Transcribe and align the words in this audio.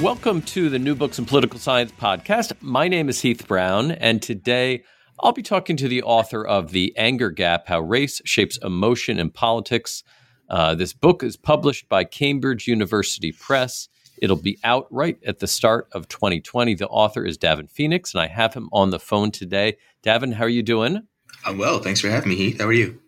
Welcome 0.00 0.40
to 0.42 0.70
the 0.70 0.78
New 0.78 0.94
Books 0.94 1.18
in 1.18 1.26
Political 1.26 1.58
Science 1.58 1.92
podcast. 1.92 2.54
My 2.62 2.88
name 2.88 3.10
is 3.10 3.20
Heath 3.20 3.46
Brown, 3.46 3.90
and 3.90 4.22
today 4.22 4.82
I'll 5.20 5.32
be 5.32 5.42
talking 5.42 5.76
to 5.76 5.88
the 5.88 6.02
author 6.04 6.42
of 6.42 6.70
The 6.70 6.94
Anger 6.96 7.28
Gap 7.28 7.68
How 7.68 7.80
Race 7.80 8.22
Shapes 8.24 8.56
Emotion 8.62 9.18
in 9.18 9.28
Politics. 9.28 10.02
Uh, 10.48 10.74
this 10.74 10.94
book 10.94 11.22
is 11.22 11.36
published 11.36 11.86
by 11.90 12.04
Cambridge 12.04 12.66
University 12.66 13.30
Press. 13.30 13.90
It'll 14.16 14.36
be 14.40 14.58
out 14.64 14.86
right 14.90 15.18
at 15.26 15.40
the 15.40 15.46
start 15.46 15.86
of 15.92 16.08
2020. 16.08 16.76
The 16.76 16.88
author 16.88 17.26
is 17.26 17.36
Davin 17.36 17.70
Phoenix, 17.70 18.14
and 18.14 18.22
I 18.22 18.28
have 18.28 18.54
him 18.54 18.70
on 18.72 18.88
the 18.88 18.98
phone 18.98 19.30
today. 19.30 19.76
Davin, 20.02 20.32
how 20.32 20.44
are 20.44 20.48
you 20.48 20.62
doing? 20.62 21.06
I'm 21.44 21.58
well. 21.58 21.78
Thanks 21.78 22.00
for 22.00 22.08
having 22.08 22.30
me, 22.30 22.36
Heath. 22.36 22.58
How 22.58 22.68
are 22.68 22.72
you? 22.72 22.98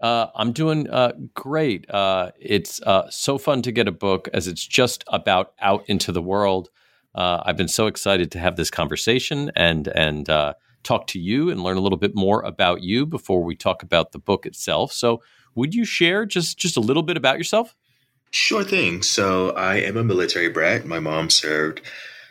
Uh, 0.00 0.26
I'm 0.34 0.52
doing 0.52 0.88
uh, 0.90 1.12
great. 1.34 1.88
Uh, 1.90 2.32
it's 2.38 2.82
uh, 2.82 3.08
so 3.10 3.38
fun 3.38 3.62
to 3.62 3.72
get 3.72 3.88
a 3.88 3.92
book 3.92 4.28
as 4.32 4.48
it's 4.48 4.66
just 4.66 5.04
about 5.08 5.54
out 5.60 5.84
into 5.88 6.12
the 6.12 6.22
world. 6.22 6.70
Uh, 7.14 7.42
I've 7.44 7.56
been 7.56 7.68
so 7.68 7.86
excited 7.86 8.32
to 8.32 8.38
have 8.38 8.56
this 8.56 8.70
conversation 8.70 9.50
and 9.54 9.88
and 9.88 10.28
uh, 10.28 10.54
talk 10.82 11.06
to 11.08 11.18
you 11.18 11.48
and 11.48 11.62
learn 11.62 11.76
a 11.76 11.80
little 11.80 11.98
bit 11.98 12.14
more 12.14 12.42
about 12.42 12.82
you 12.82 13.06
before 13.06 13.42
we 13.42 13.56
talk 13.56 13.82
about 13.82 14.12
the 14.12 14.18
book 14.18 14.46
itself. 14.46 14.92
So, 14.92 15.22
would 15.54 15.74
you 15.74 15.84
share 15.84 16.26
just 16.26 16.58
just 16.58 16.76
a 16.76 16.80
little 16.80 17.02
bit 17.02 17.16
about 17.16 17.38
yourself? 17.38 17.74
Sure 18.30 18.64
thing. 18.64 19.02
So, 19.02 19.50
I 19.50 19.76
am 19.76 19.96
a 19.96 20.04
military 20.04 20.48
brat. 20.48 20.86
My 20.86 20.98
mom 20.98 21.30
served 21.30 21.82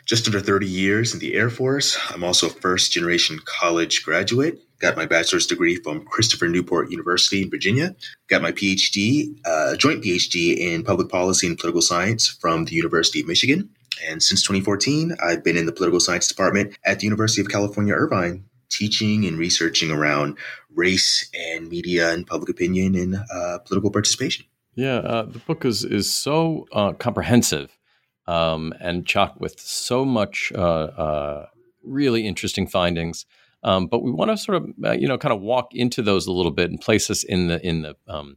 just 0.06 0.26
under 0.26 0.40
30 0.40 0.66
years 0.66 1.14
in 1.14 1.20
the 1.20 1.34
Air 1.34 1.48
Force. 1.50 1.98
I'm 2.10 2.24
also 2.24 2.46
a 2.46 2.50
first 2.50 2.92
generation 2.92 3.40
college 3.44 4.04
graduate. 4.04 4.63
Got 4.80 4.96
my 4.96 5.06
bachelor's 5.06 5.46
degree 5.46 5.76
from 5.76 6.04
Christopher 6.04 6.48
Newport 6.48 6.90
University 6.90 7.42
in 7.42 7.50
Virginia. 7.50 7.94
Got 8.28 8.42
my 8.42 8.52
PhD, 8.52 9.34
uh, 9.44 9.76
joint 9.76 10.02
PhD 10.02 10.56
in 10.56 10.82
public 10.82 11.08
policy 11.08 11.46
and 11.46 11.58
political 11.58 11.82
science 11.82 12.28
from 12.28 12.64
the 12.64 12.74
University 12.74 13.20
of 13.20 13.26
Michigan. 13.26 13.70
And 14.08 14.22
since 14.22 14.42
2014, 14.42 15.16
I've 15.22 15.44
been 15.44 15.56
in 15.56 15.66
the 15.66 15.72
political 15.72 16.00
science 16.00 16.28
department 16.28 16.76
at 16.84 17.00
the 17.00 17.04
University 17.04 17.40
of 17.40 17.48
California, 17.48 17.94
Irvine, 17.94 18.44
teaching 18.68 19.24
and 19.24 19.38
researching 19.38 19.90
around 19.90 20.36
race 20.74 21.30
and 21.34 21.68
media 21.68 22.12
and 22.12 22.26
public 22.26 22.48
opinion 22.48 22.94
and 22.94 23.16
uh, 23.32 23.58
political 23.58 23.90
participation. 23.90 24.44
Yeah, 24.74 24.96
uh, 24.96 25.22
the 25.22 25.38
book 25.38 25.64
is 25.64 25.84
is 25.84 26.12
so 26.12 26.66
uh, 26.72 26.92
comprehensive 26.94 27.78
um, 28.26 28.74
and 28.80 29.06
chock 29.06 29.38
with 29.38 29.60
so 29.60 30.04
much 30.04 30.52
uh, 30.54 30.60
uh, 30.60 31.46
really 31.84 32.26
interesting 32.26 32.66
findings. 32.66 33.24
Um, 33.64 33.86
but 33.86 34.02
we 34.02 34.10
want 34.10 34.30
to 34.30 34.36
sort 34.36 34.56
of, 34.56 34.68
uh, 34.84 34.92
you 34.92 35.08
know, 35.08 35.18
kind 35.18 35.32
of 35.32 35.40
walk 35.40 35.74
into 35.74 36.02
those 36.02 36.26
a 36.26 36.32
little 36.32 36.52
bit 36.52 36.70
and 36.70 36.80
place 36.80 37.10
us 37.10 37.24
in 37.24 37.48
the 37.48 37.66
in 37.66 37.82
the 37.82 37.96
um, 38.06 38.36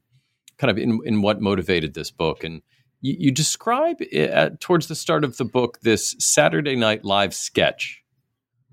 kind 0.58 0.72
of 0.72 0.78
in 0.78 1.00
in 1.06 1.22
what 1.22 1.42
motivated 1.42 1.94
this 1.94 2.12
book. 2.12 2.44
And 2.44 2.62
you, 3.02 3.16
you 3.20 3.32
describe 3.32 3.98
at, 4.14 4.62
towards 4.62 4.88
the 4.88 4.96
start 4.96 5.24
of 5.24 5.38
the 5.38 5.46
book 5.46 5.80
this 5.82 6.16
Saturday 6.20 6.76
Night 6.76 7.04
Live 7.04 7.34
sketch 7.34 8.04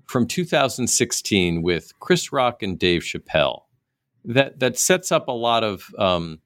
from 0.05 0.27
2016 0.27 1.61
with 1.61 1.99
Chris 1.99 2.31
Rock 2.31 2.63
and 2.63 2.79
Dave 2.79 3.01
Chappelle 3.01 3.63
that 4.23 4.59
that 4.59 4.79
sets 4.79 5.11
up 5.11 5.27
a 5.27 5.33
lot 5.33 5.63
of 5.63 5.93
um, 5.97 6.39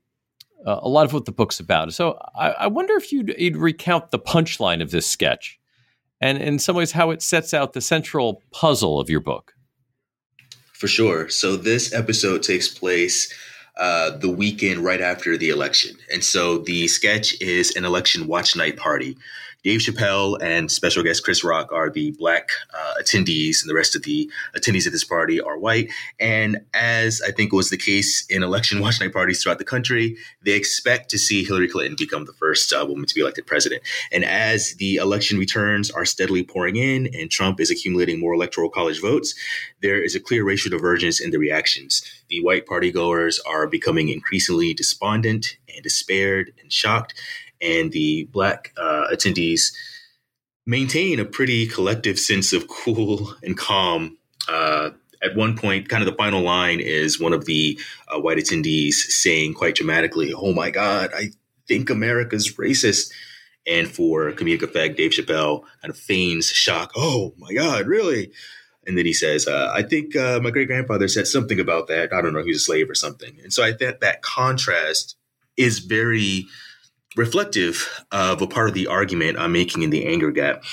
uh, 0.65 0.79
a 0.81 0.89
lot 0.89 1.05
of 1.05 1.13
what 1.13 1.25
the 1.25 1.31
book's 1.31 1.59
about. 1.59 1.93
So 1.93 2.19
I, 2.35 2.49
I 2.51 2.67
wonder 2.67 2.95
if 2.95 3.11
you'd, 3.11 3.33
you'd 3.37 3.57
recount 3.57 4.11
the 4.11 4.19
punchline 4.19 4.81
of 4.81 4.91
this 4.91 5.07
sketch, 5.07 5.59
and 6.19 6.37
in 6.37 6.59
some 6.59 6.75
ways 6.75 6.91
how 6.91 7.11
it 7.11 7.21
sets 7.21 7.53
out 7.53 7.73
the 7.73 7.81
central 7.81 8.41
puzzle 8.51 8.99
of 8.99 9.09
your 9.09 9.21
book. 9.21 9.53
For 10.79 10.87
sure. 10.87 11.27
So 11.27 11.57
this 11.57 11.93
episode 11.93 12.41
takes 12.41 12.69
place 12.69 13.33
uh, 13.75 14.11
the 14.11 14.29
weekend 14.29 14.79
right 14.79 15.01
after 15.01 15.35
the 15.35 15.49
election. 15.49 15.97
And 16.09 16.23
so 16.23 16.59
the 16.59 16.87
sketch 16.87 17.39
is 17.41 17.75
an 17.75 17.83
election 17.83 18.27
watch 18.27 18.55
night 18.55 18.77
party 18.77 19.17
Dave 19.61 19.81
Chappelle 19.81 20.41
and 20.41 20.71
special 20.71 21.03
guest 21.03 21.23
Chris 21.23 21.43
Rock 21.43 21.71
are 21.73 21.89
the 21.89 22.11
black 22.11 22.49
uh, 22.73 22.93
attendees, 23.01 23.61
and 23.61 23.69
the 23.69 23.75
rest 23.75 23.93
of 23.93 24.03
the 24.03 24.31
attendees 24.55 24.85
at 24.85 24.93
this 24.93 25.03
party 25.03 25.41
are 25.41 25.57
white. 25.57 25.91
And 26.17 26.61
as 26.73 27.21
I 27.21 27.31
think 27.31 27.51
was 27.51 27.69
the 27.69 27.77
case 27.77 28.25
in 28.29 28.41
election 28.41 28.79
watch 28.81 29.01
night 29.01 29.11
parties 29.11 29.43
throughout 29.43 29.57
the 29.57 29.65
country, 29.65 30.15
they 30.43 30.53
expect 30.53 31.09
to 31.09 31.17
see 31.17 31.43
Hillary 31.43 31.67
Clinton 31.67 31.97
become 31.97 32.23
the 32.23 32.33
first 32.33 32.71
uh, 32.71 32.85
woman 32.87 33.05
to 33.05 33.13
be 33.13 33.19
elected 33.19 33.47
president. 33.47 33.83
And 34.13 34.23
as 34.23 34.75
the 34.75 34.95
election 34.95 35.37
returns 35.37 35.91
are 35.91 36.05
steadily 36.05 36.43
pouring 36.43 36.77
in 36.77 37.13
and 37.13 37.29
Trump 37.29 37.59
is 37.59 37.69
accumulating 37.69 38.19
more 38.19 38.33
electoral 38.33 38.69
college 38.69 39.01
votes, 39.01 39.35
there 39.81 40.01
is 40.01 40.15
a 40.15 40.21
clear 40.21 40.45
racial 40.45 40.71
divergence 40.71 41.19
in 41.19 41.31
the 41.31 41.37
reactions. 41.37 42.01
The 42.29 42.41
white 42.41 42.65
party 42.65 42.91
goers 42.91 43.39
are 43.45 43.67
becoming 43.67 44.07
increasingly 44.07 44.73
despondent 44.73 45.57
and 45.67 45.83
despaired 45.83 46.53
and 46.61 46.71
shocked 46.71 47.13
and 47.61 47.91
the 47.91 48.25
black 48.31 48.73
uh, 48.77 49.07
attendees 49.11 49.73
maintain 50.65 51.19
a 51.19 51.25
pretty 51.25 51.65
collective 51.67 52.19
sense 52.19 52.53
of 52.53 52.67
cool 52.67 53.33
and 53.43 53.57
calm. 53.57 54.17
Uh, 54.47 54.91
at 55.21 55.35
one 55.35 55.57
point, 55.57 55.89
kind 55.89 56.01
of 56.01 56.09
the 56.09 56.15
final 56.15 56.41
line 56.41 56.79
is 56.79 57.19
one 57.19 57.33
of 57.33 57.45
the 57.45 57.79
uh, 58.07 58.19
white 58.19 58.37
attendees 58.37 58.93
saying 58.93 59.53
quite 59.53 59.75
dramatically, 59.75 60.33
Oh 60.33 60.53
my 60.53 60.69
God, 60.69 61.11
I 61.13 61.31
think 61.67 61.89
America's 61.89 62.53
racist. 62.55 63.11
And 63.67 63.87
for 63.87 64.31
comedic 64.31 64.63
effect, 64.63 64.97
Dave 64.97 65.11
Chappelle 65.11 65.63
kind 65.81 65.91
of 65.91 65.97
feigns 65.97 66.47
shock. 66.47 66.91
Oh 66.95 67.33
my 67.37 67.53
God, 67.53 67.87
really? 67.87 68.31
And 68.87 68.97
then 68.97 69.05
he 69.05 69.13
says, 69.13 69.47
uh, 69.47 69.71
I 69.73 69.83
think 69.83 70.15
uh, 70.15 70.39
my 70.41 70.49
great 70.49 70.67
grandfather 70.67 71.07
said 71.07 71.27
something 71.27 71.59
about 71.59 71.87
that. 71.87 72.13
I 72.13 72.21
don't 72.21 72.33
know, 72.33 72.41
he 72.41 72.49
was 72.49 72.61
a 72.61 72.61
slave 72.61 72.89
or 72.89 72.95
something. 72.95 73.37
And 73.43 73.53
so 73.53 73.63
I 73.63 73.73
think 73.73 73.99
that 73.99 74.21
contrast 74.21 75.15
is 75.57 75.79
very 75.79 76.47
reflective 77.15 78.03
of 78.11 78.41
a 78.41 78.47
part 78.47 78.69
of 78.69 78.75
the 78.75 78.87
argument 78.87 79.39
I'm 79.39 79.51
making 79.51 79.83
in 79.83 79.89
the 79.89 80.05
anger 80.05 80.31
gap. 80.31 80.63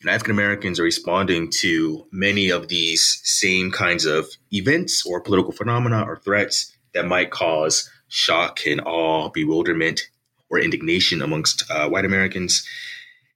And 0.00 0.10
African 0.10 0.32
Americans 0.32 0.78
are 0.78 0.84
responding 0.84 1.50
to 1.60 2.06
many 2.12 2.50
of 2.50 2.68
these 2.68 3.20
same 3.24 3.70
kinds 3.70 4.04
of 4.04 4.26
events 4.50 5.06
or 5.06 5.20
political 5.20 5.52
phenomena 5.52 6.02
or 6.02 6.18
threats 6.18 6.76
that 6.92 7.06
might 7.06 7.30
cause 7.30 7.90
shock 8.08 8.60
and 8.66 8.82
awe, 8.84 9.30
bewilderment, 9.30 10.02
or 10.50 10.58
indignation 10.58 11.22
amongst 11.22 11.68
uh, 11.70 11.88
white 11.88 12.04
Americans. 12.04 12.68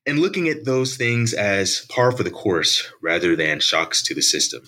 And 0.07 0.19
looking 0.19 0.49
at 0.49 0.65
those 0.65 0.97
things 0.97 1.33
as 1.35 1.87
par 1.89 2.13
for 2.13 2.23
the 2.23 2.31
course 2.31 2.91
rather 3.03 3.35
than 3.35 3.61
shocks 3.61 4.03
to 4.05 4.15
the 4.15 4.23
system. 4.23 4.63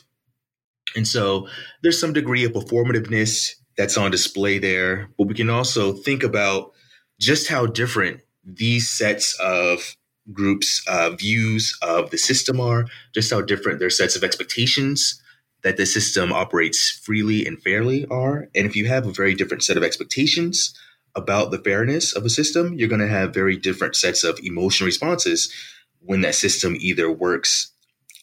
And 0.96 1.06
so 1.06 1.48
there's 1.82 2.00
some 2.00 2.12
degree 2.12 2.44
of 2.44 2.52
performativeness 2.52 3.52
that's 3.76 3.96
on 3.96 4.10
display 4.10 4.58
there, 4.58 5.10
but 5.16 5.28
we 5.28 5.34
can 5.34 5.48
also 5.48 5.92
think 5.92 6.22
about 6.22 6.72
just 7.20 7.48
how 7.48 7.66
different 7.66 8.22
these 8.44 8.88
sets 8.88 9.38
of 9.38 9.94
groups' 10.32 10.82
uh, 10.88 11.10
views 11.10 11.76
of 11.82 12.10
the 12.10 12.18
system 12.18 12.60
are, 12.60 12.86
just 13.14 13.30
how 13.30 13.40
different 13.40 13.78
their 13.78 13.90
sets 13.90 14.16
of 14.16 14.24
expectations 14.24 15.22
that 15.62 15.76
the 15.76 15.84
system 15.84 16.32
operates 16.32 16.90
freely 16.90 17.44
and 17.46 17.62
fairly 17.62 18.06
are. 18.06 18.48
And 18.54 18.66
if 18.66 18.74
you 18.74 18.88
have 18.88 19.06
a 19.06 19.12
very 19.12 19.34
different 19.34 19.62
set 19.62 19.76
of 19.76 19.82
expectations 19.82 20.74
about 21.14 21.50
the 21.50 21.58
fairness 21.58 22.14
of 22.14 22.24
a 22.24 22.30
system, 22.30 22.74
you're 22.74 22.88
going 22.88 23.00
to 23.00 23.08
have 23.08 23.34
very 23.34 23.56
different 23.56 23.96
sets 23.96 24.24
of 24.24 24.38
emotional 24.42 24.86
responses 24.86 25.52
when 26.00 26.22
that 26.22 26.34
system 26.34 26.76
either 26.80 27.12
works 27.12 27.72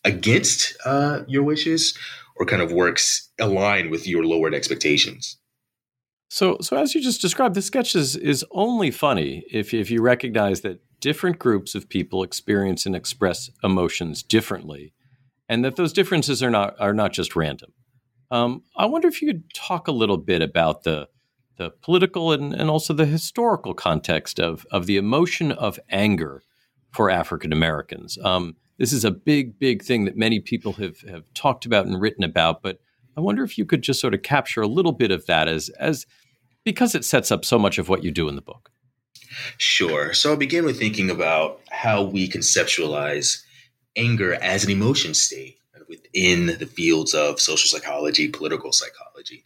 against 0.03 0.75
uh, 0.85 1.21
your 1.27 1.43
wishes 1.43 1.95
or 2.37 2.45
kind 2.45 2.61
of 2.61 2.71
works 2.71 3.29
aligned 3.39 3.91
with 3.91 4.07
your 4.07 4.25
lowered 4.25 4.55
expectations. 4.55 5.37
So, 6.29 6.57
so 6.61 6.77
as 6.77 6.93
you 6.93 7.01
just 7.01 7.21
described, 7.21 7.55
the 7.55 7.61
sketch 7.61 7.95
is, 7.95 8.15
is 8.15 8.45
only 8.51 8.91
funny 8.91 9.45
if, 9.51 9.73
if 9.73 9.89
you 9.89 10.01
recognize 10.01 10.61
that 10.61 10.81
different 10.99 11.39
groups 11.39 11.75
of 11.75 11.89
people 11.89 12.23
experience 12.23 12.85
and 12.85 12.95
express 12.95 13.49
emotions 13.63 14.23
differently, 14.23 14.93
and 15.47 15.63
that 15.63 15.75
those 15.75 15.93
differences 15.93 16.43
are 16.43 16.49
not 16.49 16.79
are 16.79 16.93
not 16.93 17.13
just 17.13 17.35
random. 17.35 17.71
Um, 18.31 18.63
I 18.75 18.85
wonder 18.85 19.07
if 19.07 19.21
you 19.21 19.31
could 19.31 19.53
talk 19.53 19.87
a 19.87 19.93
little 19.93 20.17
bit 20.17 20.41
about 20.41 20.83
the 20.83 21.07
the 21.57 21.71
political 21.81 22.31
and, 22.31 22.53
and 22.53 22.69
also 22.69 22.93
the 22.93 23.05
historical 23.05 23.73
context 23.73 24.39
of 24.39 24.65
of 24.71 24.85
the 24.85 24.97
emotion 24.97 25.51
of 25.51 25.79
anger 25.89 26.43
for 26.91 27.09
African 27.09 27.53
Americans. 27.53 28.17
Um, 28.23 28.55
this 28.77 28.93
is 28.93 29.05
a 29.05 29.11
big, 29.11 29.57
big 29.57 29.83
thing 29.83 30.05
that 30.05 30.17
many 30.17 30.39
people 30.39 30.73
have 30.73 30.99
have 31.01 31.33
talked 31.33 31.65
about 31.65 31.85
and 31.85 32.01
written 32.01 32.23
about, 32.23 32.61
but 32.61 32.79
I 33.17 33.21
wonder 33.21 33.43
if 33.43 33.57
you 33.57 33.65
could 33.65 33.81
just 33.81 33.99
sort 33.99 34.13
of 34.13 34.21
capture 34.21 34.61
a 34.61 34.67
little 34.67 34.91
bit 34.91 35.11
of 35.11 35.25
that 35.25 35.47
as 35.47 35.69
as 35.79 36.05
because 36.63 36.93
it 36.95 37.03
sets 37.03 37.31
up 37.31 37.43
so 37.43 37.57
much 37.57 37.77
of 37.77 37.89
what 37.89 38.03
you 38.03 38.11
do 38.11 38.29
in 38.29 38.35
the 38.35 38.41
book. 38.41 38.71
Sure. 39.57 40.13
So 40.13 40.31
I'll 40.31 40.37
begin 40.37 40.65
with 40.65 40.77
thinking 40.77 41.09
about 41.09 41.59
how 41.69 42.03
we 42.03 42.29
conceptualize 42.29 43.41
anger 43.95 44.35
as 44.35 44.63
an 44.63 44.71
emotion 44.71 45.13
state 45.13 45.57
within 45.89 46.57
the 46.59 46.65
fields 46.65 47.13
of 47.13 47.39
social 47.39 47.67
psychology, 47.67 48.27
political 48.27 48.71
psychology. 48.71 49.43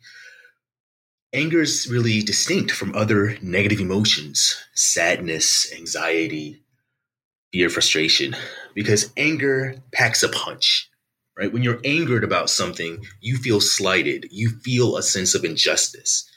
Anger 1.34 1.62
is 1.62 1.88
really 1.90 2.22
distinct 2.22 2.72
from 2.72 2.94
other 2.96 3.38
negative 3.42 3.80
emotions, 3.80 4.58
sadness, 4.74 5.72
anxiety, 5.74 6.62
fear, 7.54 7.70
frustration, 7.70 8.36
because 8.74 9.14
anger 9.16 9.76
packs 9.94 10.24
a 10.24 10.30
punch, 10.30 10.91
right? 11.38 11.52
When 11.52 11.64
you're 11.64 11.82
angered 11.84 12.24
about 12.24 12.50
something, 12.50 13.04
you 13.20 13.38
feel 13.38 13.62
slighted, 13.62 14.28
you 14.32 14.50
feel 14.50 14.98
a 14.98 15.04
sense 15.04 15.34
of 15.36 15.46
injustice, 15.46 16.30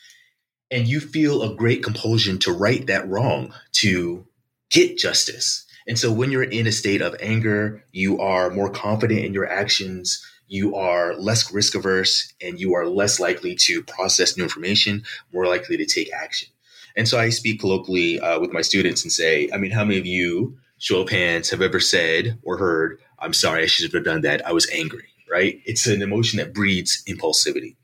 and 0.71 0.87
you 0.87 1.01
feel 1.01 1.43
a 1.43 1.55
great 1.55 1.83
compulsion 1.83 2.39
to 2.41 2.53
right 2.53 2.87
that 2.87 3.09
wrong, 3.09 3.53
to 3.73 4.27
get 4.71 4.99
justice. 4.99 5.67
And 5.87 5.99
so 5.99 6.11
when 6.11 6.31
you're 6.31 6.43
in 6.43 6.67
a 6.67 6.73
state 6.73 7.03
of 7.03 7.15
anger, 7.21 7.85
you 7.93 8.19
are 8.21 8.51
more 8.51 8.71
confident 8.71 9.25
in 9.25 9.35
your 9.35 9.47
actions, 9.47 10.25
you 10.47 10.75
are 10.77 11.15
less 11.17 11.53
risk 11.53 11.75
averse, 11.75 12.33
and 12.41 12.59
you 12.59 12.75
are 12.75 12.87
less 12.87 13.21
likely 13.21 13.55
to 13.57 13.83
process 13.83 14.37
new 14.37 14.45
information, 14.45 15.05
more 15.33 15.47
likely 15.47 15.77
to 15.77 15.87
take 15.87 16.13
action. 16.13 16.49
And 16.97 17.09
so 17.09 17.19
I 17.19 17.31
speak 17.31 17.61
colloquially 17.61 18.21
uh, 18.21 18.41
with 18.41 18.53
my 18.53 18.63
students 18.63 19.03
and 19.03 19.13
say, 19.13 19.49
I 19.53 19.57
mean, 19.57 19.73
how 19.73 19.85
many 19.85 19.99
of 19.99 20.07
you, 20.07 20.57
show 20.79 21.01
of 21.01 21.09
hands, 21.09 21.51
have 21.51 21.61
ever 21.61 21.81
said 21.81 22.39
or 22.43 22.57
heard, 22.57 23.01
I'm 23.25 23.33
sorry, 23.33 23.63
I 23.63 23.67
should 23.67 23.93
have 23.93 24.05
done 24.05 24.21
that. 24.21 24.47
I 24.47 24.53
was 24.53 24.71
angry, 24.71 25.09
right? 25.31 25.61
It's 25.65 25.87
an 25.87 26.03
emotion 26.03 26.39
that 26.39 26.53
breeds 26.53 27.03
impulsivity. 27.09 27.77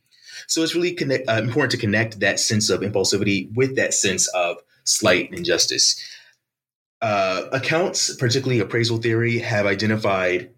So 0.46 0.62
it's 0.62 0.74
really 0.74 0.92
connect, 0.92 1.28
uh, 1.28 1.40
important 1.42 1.72
to 1.72 1.78
connect 1.78 2.20
that 2.20 2.40
sense 2.40 2.70
of 2.70 2.80
impulsivity 2.80 3.52
with 3.54 3.76
that 3.76 3.94
sense 3.94 4.28
of 4.28 4.58
slight 4.84 5.32
injustice. 5.32 5.96
Uh, 7.00 7.44
accounts, 7.52 8.14
particularly 8.16 8.60
appraisal 8.60 8.98
theory, 8.98 9.38
have 9.38 9.64
identified 9.64 10.50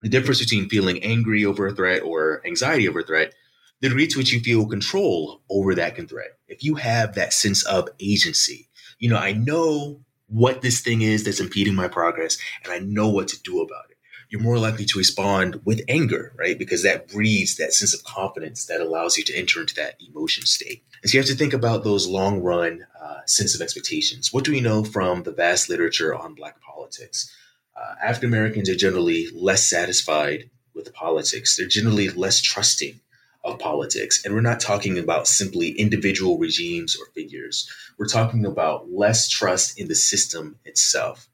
the 0.00 0.08
difference 0.08 0.40
between 0.40 0.68
feeling 0.68 1.02
angry 1.02 1.44
over 1.44 1.66
a 1.66 1.74
threat 1.74 2.02
or 2.02 2.40
anxiety 2.46 2.88
over 2.88 3.00
a 3.00 3.04
threat, 3.04 3.34
the 3.80 3.88
degree 3.88 4.06
to 4.06 4.18
which 4.18 4.32
you 4.32 4.40
feel 4.40 4.66
control 4.66 5.42
over 5.50 5.74
that 5.74 5.96
can 5.96 6.06
threat. 6.06 6.38
If 6.48 6.62
you 6.62 6.76
have 6.76 7.14
that 7.14 7.32
sense 7.32 7.64
of 7.64 7.88
agency, 8.00 8.68
you 8.98 9.10
know, 9.10 9.16
I 9.18 9.32
know 9.32 10.04
what 10.34 10.62
this 10.62 10.80
thing 10.80 11.00
is 11.02 11.22
that's 11.22 11.38
impeding 11.38 11.76
my 11.76 11.86
progress 11.86 12.36
and 12.64 12.72
I 12.72 12.80
know 12.80 13.08
what 13.08 13.28
to 13.28 13.42
do 13.42 13.60
about 13.60 13.90
it. 13.90 13.96
You're 14.28 14.40
more 14.40 14.58
likely 14.58 14.84
to 14.86 14.98
respond 14.98 15.60
with 15.64 15.82
anger, 15.88 16.32
right? 16.36 16.58
Because 16.58 16.82
that 16.82 17.06
breeds 17.06 17.56
that 17.56 17.72
sense 17.72 17.94
of 17.94 18.02
confidence 18.02 18.66
that 18.66 18.80
allows 18.80 19.16
you 19.16 19.22
to 19.24 19.36
enter 19.36 19.60
into 19.60 19.76
that 19.76 19.94
emotion 20.00 20.44
state. 20.44 20.82
And 21.02 21.10
so 21.10 21.16
you 21.16 21.20
have 21.20 21.30
to 21.30 21.36
think 21.36 21.52
about 21.52 21.84
those 21.84 22.08
long 22.08 22.40
run 22.40 22.84
uh, 23.00 23.20
sense 23.26 23.54
of 23.54 23.60
expectations. 23.60 24.32
What 24.32 24.44
do 24.44 24.50
we 24.50 24.60
know 24.60 24.82
from 24.82 25.22
the 25.22 25.30
vast 25.30 25.68
literature 25.68 26.12
on 26.12 26.34
Black 26.34 26.60
politics? 26.60 27.32
Uh, 27.76 27.94
African 28.02 28.30
Americans 28.30 28.68
are 28.68 28.74
generally 28.74 29.28
less 29.32 29.68
satisfied 29.68 30.50
with 30.74 30.92
politics. 30.94 31.56
They're 31.56 31.68
generally 31.68 32.08
less 32.08 32.40
trusting 32.40 32.98
of 33.44 33.58
politics. 33.58 34.24
And 34.24 34.34
we're 34.34 34.40
not 34.40 34.60
talking 34.60 34.98
about 34.98 35.28
simply 35.28 35.70
individual 35.70 36.38
regimes 36.38 36.96
or 36.96 37.06
figures. 37.14 37.70
We're 37.98 38.06
talking 38.06 38.46
about 38.46 38.90
less 38.90 39.28
trust 39.28 39.78
in 39.78 39.88
the 39.88 39.94
system 39.94 40.56
itself. 40.64 41.28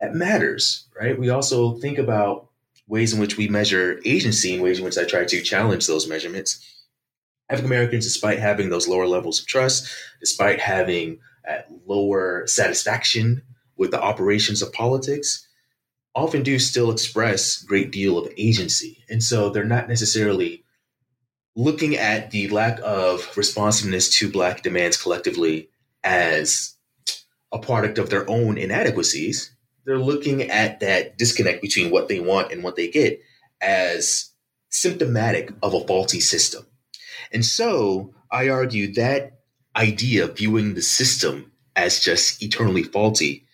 That 0.00 0.14
matters, 0.14 0.86
right? 0.98 1.18
We 1.18 1.30
also 1.30 1.74
think 1.78 1.98
about 1.98 2.48
ways 2.86 3.12
in 3.12 3.20
which 3.20 3.36
we 3.36 3.48
measure 3.48 4.00
agency 4.04 4.54
and 4.54 4.62
ways 4.62 4.78
in 4.78 4.84
which 4.84 4.96
I 4.96 5.04
try 5.04 5.24
to 5.24 5.42
challenge 5.42 5.86
those 5.86 6.08
measurements. 6.08 6.64
African 7.50 7.70
Americans, 7.70 8.04
despite 8.04 8.38
having 8.38 8.70
those 8.70 8.88
lower 8.88 9.06
levels 9.06 9.40
of 9.40 9.46
trust, 9.46 9.92
despite 10.20 10.60
having 10.60 11.18
lower 11.86 12.46
satisfaction 12.46 13.42
with 13.76 13.90
the 13.90 14.00
operations 14.00 14.62
of 14.62 14.72
politics, 14.72 15.46
often 16.14 16.42
do 16.42 16.58
still 16.58 16.90
express 16.90 17.62
great 17.62 17.90
deal 17.90 18.18
of 18.18 18.32
agency. 18.36 19.04
And 19.08 19.22
so 19.22 19.50
they're 19.50 19.64
not 19.64 19.88
necessarily 19.88 20.64
looking 21.58 21.96
at 21.96 22.30
the 22.30 22.48
lack 22.50 22.78
of 22.84 23.36
responsiveness 23.36 24.08
to 24.08 24.30
Black 24.30 24.62
demands 24.62 24.96
collectively 24.96 25.68
as 26.04 26.76
a 27.50 27.58
product 27.58 27.98
of 27.98 28.10
their 28.10 28.30
own 28.30 28.56
inadequacies. 28.56 29.52
They're 29.84 29.98
looking 29.98 30.42
at 30.44 30.78
that 30.78 31.18
disconnect 31.18 31.60
between 31.60 31.90
what 31.90 32.06
they 32.06 32.20
want 32.20 32.52
and 32.52 32.62
what 32.62 32.76
they 32.76 32.88
get 32.88 33.20
as 33.60 34.30
symptomatic 34.70 35.50
of 35.60 35.74
a 35.74 35.84
faulty 35.84 36.20
system. 36.20 36.64
And 37.32 37.44
so 37.44 38.14
I 38.30 38.50
argue 38.50 38.92
that 38.94 39.40
idea 39.74 40.26
of 40.26 40.36
viewing 40.36 40.74
the 40.74 40.82
system 40.82 41.50
as 41.74 41.98
just 41.98 42.40
eternally 42.40 42.84
faulty 42.84 43.46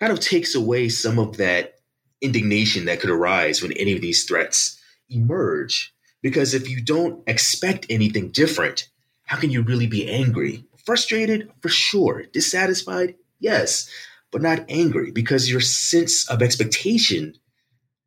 kind 0.00 0.10
of 0.10 0.20
takes 0.20 0.54
away 0.54 0.88
some 0.88 1.18
of 1.18 1.36
that 1.36 1.74
indignation 2.22 2.86
that 2.86 3.00
could 3.00 3.10
arise 3.10 3.60
when 3.60 3.72
any 3.72 3.92
of 3.92 4.00
these 4.00 4.24
threats 4.24 4.80
emerge 5.10 5.92
because 6.22 6.54
if 6.54 6.70
you 6.70 6.80
don't 6.80 7.22
expect 7.26 7.86
anything 7.90 8.30
different, 8.30 8.88
how 9.24 9.36
can 9.36 9.50
you 9.50 9.62
really 9.62 9.86
be 9.86 10.08
angry? 10.08 10.64
Frustrated, 10.84 11.50
for 11.60 11.68
sure. 11.68 12.24
Dissatisfied, 12.32 13.16
yes, 13.38 13.88
but 14.30 14.42
not 14.42 14.64
angry 14.68 15.10
because 15.10 15.50
your 15.50 15.60
sense 15.60 16.28
of 16.28 16.42
expectation 16.42 17.34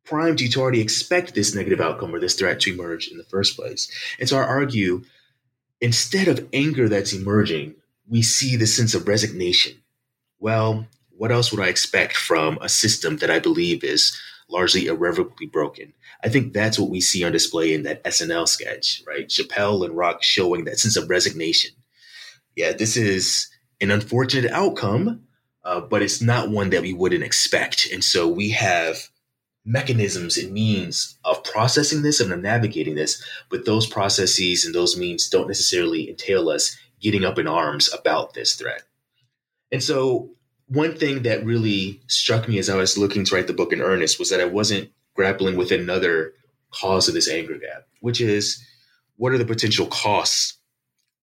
primed 0.04 0.40
you 0.40 0.48
to 0.48 0.60
already 0.60 0.80
expect 0.80 1.34
this 1.34 1.54
negative 1.54 1.80
outcome 1.80 2.14
or 2.14 2.20
this 2.20 2.34
threat 2.34 2.60
to 2.60 2.72
emerge 2.72 3.08
in 3.08 3.18
the 3.18 3.24
first 3.24 3.56
place. 3.56 3.90
And 4.18 4.28
so 4.28 4.38
I 4.38 4.42
argue 4.42 5.02
instead 5.80 6.28
of 6.28 6.48
anger 6.52 6.88
that's 6.88 7.12
emerging, 7.12 7.74
we 8.08 8.22
see 8.22 8.56
the 8.56 8.66
sense 8.66 8.94
of 8.94 9.08
resignation. 9.08 9.82
Well, 10.38 10.86
what 11.10 11.32
else 11.32 11.50
would 11.50 11.60
I 11.60 11.68
expect 11.68 12.16
from 12.16 12.58
a 12.60 12.68
system 12.68 13.16
that 13.18 13.30
I 13.30 13.38
believe 13.38 13.82
is 13.82 14.16
largely 14.48 14.86
irrevocably 14.86 15.46
broken? 15.46 15.92
I 16.22 16.28
think 16.28 16.52
that's 16.52 16.78
what 16.78 16.90
we 16.90 17.00
see 17.00 17.24
on 17.24 17.32
display 17.32 17.74
in 17.74 17.82
that 17.84 18.04
SNL 18.04 18.48
sketch, 18.48 19.02
right? 19.06 19.28
Chappelle 19.28 19.84
and 19.84 19.96
Rock 19.96 20.22
showing 20.22 20.64
that 20.64 20.78
sense 20.78 20.96
of 20.96 21.08
resignation. 21.08 21.72
Yeah, 22.54 22.72
this 22.72 22.96
is 22.96 23.48
an 23.80 23.90
unfortunate 23.90 24.50
outcome, 24.50 25.24
uh, 25.64 25.80
but 25.80 26.02
it's 26.02 26.22
not 26.22 26.50
one 26.50 26.70
that 26.70 26.82
we 26.82 26.92
wouldn't 26.92 27.24
expect. 27.24 27.88
And 27.92 28.02
so 28.02 28.28
we 28.28 28.50
have 28.50 29.08
mechanisms 29.66 30.38
and 30.38 30.52
means 30.52 31.18
of 31.24 31.42
processing 31.42 32.02
this 32.02 32.20
and 32.20 32.32
of 32.32 32.40
navigating 32.40 32.94
this, 32.94 33.22
but 33.50 33.66
those 33.66 33.86
processes 33.86 34.64
and 34.64 34.74
those 34.74 34.96
means 34.96 35.28
don't 35.28 35.48
necessarily 35.48 36.08
entail 36.08 36.48
us 36.48 36.76
getting 37.00 37.24
up 37.24 37.38
in 37.38 37.48
arms 37.48 37.92
about 37.92 38.32
this 38.32 38.54
threat. 38.54 38.82
And 39.72 39.82
so, 39.82 40.30
one 40.68 40.96
thing 40.96 41.22
that 41.22 41.44
really 41.44 42.00
struck 42.08 42.48
me 42.48 42.58
as 42.58 42.68
I 42.68 42.76
was 42.76 42.98
looking 42.98 43.24
to 43.24 43.34
write 43.34 43.46
the 43.46 43.52
book 43.52 43.72
in 43.72 43.80
earnest 43.80 44.18
was 44.18 44.30
that 44.30 44.40
I 44.40 44.46
wasn't 44.46 44.90
grappling 45.14 45.56
with 45.56 45.70
another 45.70 46.34
cause 46.70 47.08
of 47.08 47.14
this 47.14 47.28
anger 47.28 47.56
gap, 47.56 47.86
which 48.00 48.20
is 48.20 48.62
what 49.16 49.32
are 49.32 49.38
the 49.38 49.44
potential 49.44 49.86
costs 49.86 50.58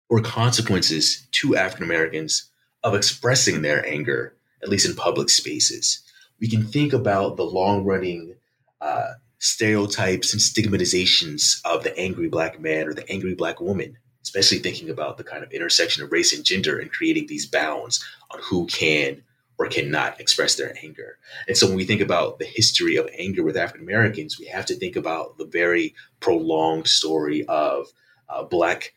or 0.09 0.21
consequences 0.21 1.27
to 1.31 1.55
African 1.55 1.85
Americans 1.85 2.49
of 2.83 2.95
expressing 2.95 3.61
their 3.61 3.85
anger, 3.85 4.33
at 4.61 4.69
least 4.69 4.87
in 4.87 4.95
public 4.95 5.29
spaces? 5.29 6.01
We 6.39 6.49
can 6.49 6.65
think 6.65 6.93
about 6.93 7.35
the 7.35 7.43
long 7.43 7.83
running 7.83 8.35
uh, 8.79 9.13
stereotypes 9.39 10.31
and 10.33 10.41
stigmatizations 10.41 11.59
of 11.65 11.83
the 11.83 11.97
angry 11.97 12.29
black 12.29 12.61
man 12.61 12.87
or 12.87 12.93
the 12.93 13.09
angry 13.09 13.35
black 13.35 13.59
woman, 13.59 13.97
especially 14.21 14.59
thinking 14.59 14.89
about 14.89 15.17
the 15.17 15.23
kind 15.23 15.43
of 15.43 15.51
intersection 15.51 16.01
of 16.01 16.13
race 16.13 16.33
and 16.33 16.45
gender 16.45 16.79
and 16.79 16.91
creating 16.91 17.27
these 17.27 17.45
bounds 17.45 18.03
on 18.31 18.39
who 18.41 18.65
can 18.67 19.21
or 19.57 19.67
cannot 19.67 20.19
express 20.19 20.55
their 20.55 20.75
anger. 20.83 21.17
And 21.47 21.55
so 21.55 21.67
when 21.67 21.75
we 21.75 21.85
think 21.85 22.01
about 22.01 22.39
the 22.39 22.45
history 22.45 22.95
of 22.95 23.09
anger 23.17 23.43
with 23.43 23.57
African 23.57 23.87
Americans, 23.87 24.39
we 24.39 24.45
have 24.47 24.65
to 24.67 24.75
think 24.75 24.95
about 24.95 25.37
the 25.37 25.45
very 25.45 25.93
prolonged 26.19 26.87
story 26.87 27.45
of 27.45 27.87
uh, 28.29 28.43
Black 28.43 28.93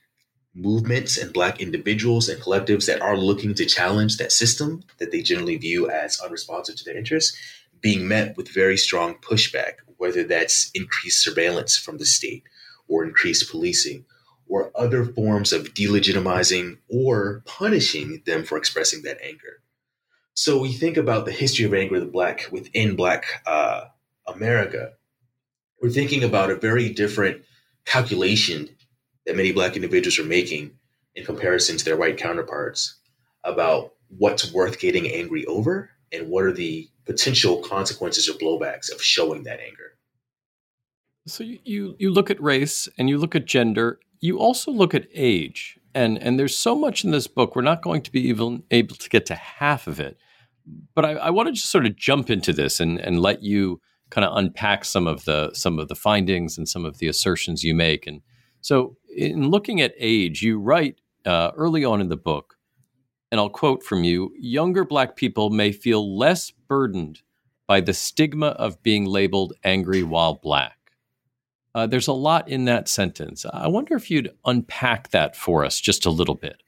movements 0.54 1.18
and 1.18 1.32
Black 1.32 1.60
individuals 1.60 2.28
and 2.28 2.40
collectives 2.40 2.86
that 2.86 3.02
are 3.02 3.16
looking 3.16 3.54
to 3.54 3.66
challenge 3.66 4.16
that 4.16 4.32
system 4.32 4.82
that 4.98 5.12
they 5.12 5.20
generally 5.20 5.56
view 5.56 5.90
as 5.90 6.18
unresponsive 6.20 6.76
to 6.76 6.84
their 6.84 6.96
interests, 6.96 7.36
being 7.82 8.08
met 8.08 8.36
with 8.36 8.52
very 8.54 8.78
strong 8.78 9.16
pushback, 9.16 9.74
whether 9.98 10.24
that's 10.24 10.70
increased 10.74 11.22
surveillance 11.22 11.76
from 11.76 11.98
the 11.98 12.06
state 12.06 12.44
or 12.88 13.04
increased 13.04 13.50
policing 13.50 14.06
or 14.48 14.70
other 14.74 15.04
forms 15.04 15.52
of 15.52 15.74
delegitimizing 15.74 16.78
or 16.88 17.42
punishing 17.44 18.22
them 18.24 18.44
for 18.44 18.56
expressing 18.56 19.02
that 19.02 19.18
anger. 19.22 19.60
So 20.36 20.58
we 20.58 20.74
think 20.74 20.98
about 20.98 21.24
the 21.24 21.32
history 21.32 21.64
of 21.64 21.72
anger 21.72 21.98
the 21.98 22.04
black 22.04 22.48
within 22.52 22.94
Black 22.94 23.24
uh, 23.46 23.86
America. 24.26 24.92
We're 25.80 25.88
thinking 25.88 26.22
about 26.22 26.50
a 26.50 26.56
very 26.56 26.90
different 26.90 27.42
calculation 27.86 28.68
that 29.24 29.34
many 29.34 29.52
Black 29.52 29.76
individuals 29.76 30.18
are 30.18 30.28
making 30.28 30.72
in 31.14 31.24
comparison 31.24 31.78
to 31.78 31.84
their 31.86 31.96
white 31.96 32.18
counterparts 32.18 32.98
about 33.44 33.94
what's 34.08 34.52
worth 34.52 34.78
getting 34.78 35.10
angry 35.10 35.46
over 35.46 35.88
and 36.12 36.28
what 36.28 36.44
are 36.44 36.52
the 36.52 36.86
potential 37.06 37.62
consequences 37.62 38.28
or 38.28 38.34
blowbacks 38.34 38.92
of 38.92 39.00
showing 39.00 39.44
that 39.44 39.60
anger. 39.60 39.94
So 41.26 41.44
you, 41.44 41.60
you, 41.64 41.96
you 41.98 42.10
look 42.10 42.30
at 42.30 42.42
race 42.42 42.90
and 42.98 43.08
you 43.08 43.16
look 43.16 43.34
at 43.34 43.46
gender. 43.46 44.00
You 44.20 44.38
also 44.38 44.70
look 44.70 44.94
at 44.94 45.08
age, 45.14 45.78
and 45.94 46.18
and 46.18 46.38
there's 46.38 46.56
so 46.56 46.74
much 46.74 47.04
in 47.04 47.10
this 47.10 47.26
book. 47.26 47.56
We're 47.56 47.62
not 47.62 47.82
going 47.82 48.02
to 48.02 48.12
be 48.12 48.28
even 48.28 48.64
able 48.70 48.96
to 48.96 49.08
get 49.08 49.26
to 49.26 49.34
half 49.34 49.86
of 49.86 49.98
it 49.98 50.18
but 50.94 51.04
I, 51.04 51.12
I 51.12 51.30
want 51.30 51.48
to 51.48 51.52
just 51.52 51.70
sort 51.70 51.86
of 51.86 51.96
jump 51.96 52.30
into 52.30 52.52
this 52.52 52.80
and, 52.80 52.98
and 52.98 53.20
let 53.20 53.42
you 53.42 53.80
kind 54.10 54.24
of 54.24 54.36
unpack 54.36 54.84
some 54.84 55.06
of 55.06 55.24
the 55.24 55.50
some 55.52 55.78
of 55.78 55.88
the 55.88 55.94
findings 55.94 56.56
and 56.56 56.68
some 56.68 56.84
of 56.84 56.98
the 56.98 57.08
assertions 57.08 57.64
you 57.64 57.74
make. 57.74 58.06
And 58.06 58.22
so, 58.60 58.96
in 59.14 59.48
looking 59.50 59.80
at 59.80 59.94
age, 59.98 60.42
you 60.42 60.58
write 60.58 61.00
uh, 61.24 61.52
early 61.56 61.84
on 61.84 62.00
in 62.00 62.08
the 62.08 62.16
book, 62.16 62.56
and 63.30 63.40
I'll 63.40 63.50
quote 63.50 63.82
from 63.82 64.04
you: 64.04 64.32
"Younger 64.38 64.84
Black 64.84 65.16
people 65.16 65.50
may 65.50 65.72
feel 65.72 66.16
less 66.16 66.50
burdened 66.50 67.22
by 67.66 67.80
the 67.80 67.94
stigma 67.94 68.48
of 68.48 68.82
being 68.82 69.04
labeled 69.06 69.54
angry 69.64 70.02
while 70.02 70.34
Black." 70.34 70.72
Uh, 71.74 71.86
there's 71.86 72.08
a 72.08 72.12
lot 72.12 72.48
in 72.48 72.64
that 72.64 72.88
sentence. 72.88 73.44
I 73.52 73.68
wonder 73.68 73.94
if 73.96 74.10
you'd 74.10 74.32
unpack 74.46 75.10
that 75.10 75.36
for 75.36 75.62
us 75.62 75.78
just 75.78 76.06
a 76.06 76.10
little 76.10 76.34
bit. 76.34 76.62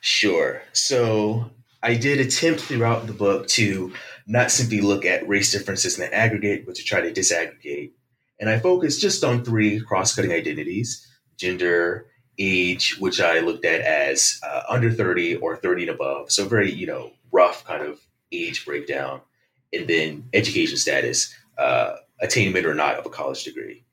Sure. 0.00 0.62
So 0.72 1.50
I 1.82 1.94
did 1.94 2.20
attempt 2.20 2.60
throughout 2.60 3.06
the 3.06 3.12
book 3.12 3.46
to 3.48 3.92
not 4.26 4.50
simply 4.50 4.80
look 4.80 5.04
at 5.04 5.28
race 5.28 5.52
differences 5.52 5.98
in 5.98 6.04
the 6.04 6.14
aggregate, 6.14 6.66
but 6.66 6.74
to 6.76 6.84
try 6.84 7.00
to 7.00 7.12
disaggregate. 7.12 7.92
And 8.40 8.50
I 8.50 8.58
focused 8.58 9.00
just 9.00 9.24
on 9.24 9.44
three 9.44 9.80
cross 9.80 10.14
cutting 10.14 10.32
identities 10.32 11.06
gender, 11.38 12.06
age, 12.38 12.98
which 12.98 13.20
I 13.20 13.40
looked 13.40 13.64
at 13.64 13.82
as 13.82 14.40
uh, 14.42 14.62
under 14.68 14.90
30 14.90 15.36
or 15.36 15.56
30 15.56 15.82
and 15.82 15.90
above. 15.90 16.32
So, 16.32 16.46
very, 16.46 16.72
you 16.72 16.86
know, 16.86 17.12
rough 17.30 17.64
kind 17.64 17.82
of 17.82 18.00
age 18.32 18.64
breakdown. 18.64 19.20
And 19.72 19.86
then 19.86 20.28
education 20.32 20.78
status, 20.78 21.34
uh, 21.58 21.96
attainment 22.20 22.66
or 22.66 22.74
not 22.74 22.96
of 22.96 23.06
a 23.06 23.10
college 23.10 23.44
degree. 23.44 23.84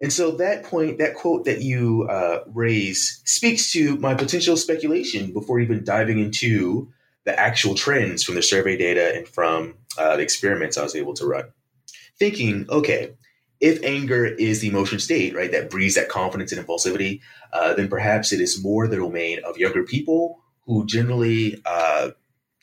And 0.00 0.12
so 0.12 0.32
that 0.32 0.64
point, 0.64 0.98
that 0.98 1.14
quote 1.14 1.44
that 1.46 1.62
you 1.62 2.06
uh, 2.10 2.44
raise 2.46 3.22
speaks 3.24 3.72
to 3.72 3.96
my 3.96 4.14
potential 4.14 4.56
speculation 4.56 5.32
before 5.32 5.60
even 5.60 5.84
diving 5.84 6.18
into 6.18 6.92
the 7.24 7.38
actual 7.38 7.74
trends 7.74 8.22
from 8.22 8.34
the 8.34 8.42
survey 8.42 8.76
data 8.76 9.14
and 9.14 9.26
from 9.26 9.74
uh, 9.98 10.16
the 10.16 10.22
experiments 10.22 10.76
I 10.76 10.82
was 10.82 10.94
able 10.94 11.14
to 11.14 11.26
run. 11.26 11.44
Thinking, 12.18 12.66
okay, 12.68 13.14
if 13.60 13.82
anger 13.82 14.26
is 14.26 14.60
the 14.60 14.68
emotion 14.68 14.98
state, 14.98 15.34
right, 15.34 15.50
that 15.50 15.70
breeds 15.70 15.94
that 15.94 16.08
confidence 16.08 16.52
and 16.52 16.64
impulsivity, 16.64 17.20
uh, 17.52 17.74
then 17.74 17.88
perhaps 17.88 18.32
it 18.32 18.40
is 18.40 18.62
more 18.62 18.86
the 18.86 18.96
domain 18.96 19.40
of 19.44 19.56
younger 19.56 19.84
people 19.84 20.40
who 20.66 20.84
generally, 20.86 21.60
uh, 21.64 22.10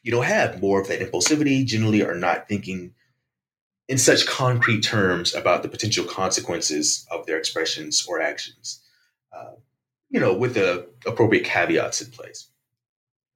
you 0.03 0.11
know, 0.11 0.21
have 0.21 0.61
more 0.61 0.81
of 0.81 0.87
that 0.87 0.99
impulsivity, 0.99 1.65
generally 1.65 2.03
are 2.03 2.15
not 2.15 2.47
thinking 2.47 2.93
in 3.87 3.97
such 3.97 4.25
concrete 4.25 4.81
terms 4.81 5.33
about 5.33 5.63
the 5.63 5.69
potential 5.69 6.05
consequences 6.05 7.05
of 7.11 7.25
their 7.25 7.37
expressions 7.37 8.05
or 8.07 8.21
actions, 8.21 8.81
uh, 9.35 9.53
you 10.09 10.19
know, 10.19 10.33
with 10.33 10.53
the 10.53 10.87
appropriate 11.05 11.43
caveats 11.43 12.01
in 12.01 12.11
place. 12.11 12.47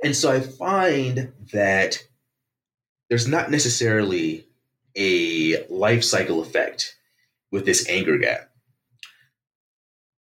And 0.04 0.16
so 0.16 0.32
I 0.32 0.40
find 0.40 1.34
that 1.54 2.04
there's 3.10 3.28
not 3.28 3.52
necessarily 3.52 4.48
a 4.96 5.66
life 5.68 6.04
cycle 6.04 6.42
effect 6.42 6.96
with 7.52 7.66
this 7.66 7.88
anger 7.90 8.18
gap. 8.18 8.50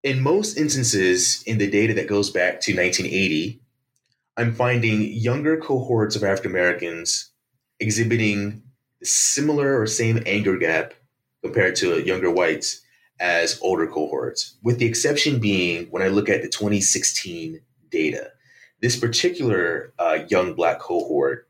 In 0.02 0.20
most 0.20 0.58
instances, 0.58 1.42
in 1.46 1.58
the 1.58 1.70
data 1.70 1.94
that 1.94 2.08
goes 2.08 2.30
back 2.30 2.60
to 2.62 2.76
1980, 2.76 3.60
I'm 4.36 4.52
finding 4.52 5.02
younger 5.12 5.56
cohorts 5.56 6.16
of 6.16 6.24
African 6.24 6.50
Americans 6.50 7.30
exhibiting 7.80 8.62
similar 9.02 9.80
or 9.80 9.86
same 9.86 10.22
anger 10.26 10.56
gap 10.58 10.94
compared 11.42 11.76
to 11.76 12.02
younger 12.02 12.30
whites 12.30 12.82
as 13.20 13.58
older 13.62 13.86
cohorts, 13.86 14.56
with 14.62 14.78
the 14.78 14.86
exception 14.86 15.38
being 15.38 15.86
when 15.86 16.02
I 16.02 16.08
look 16.08 16.28
at 16.28 16.42
the 16.42 16.48
2016 16.48 17.60
data. 17.90 18.32
This 18.84 18.98
particular 18.98 19.94
uh, 19.98 20.18
young 20.28 20.52
black 20.52 20.78
cohort 20.78 21.48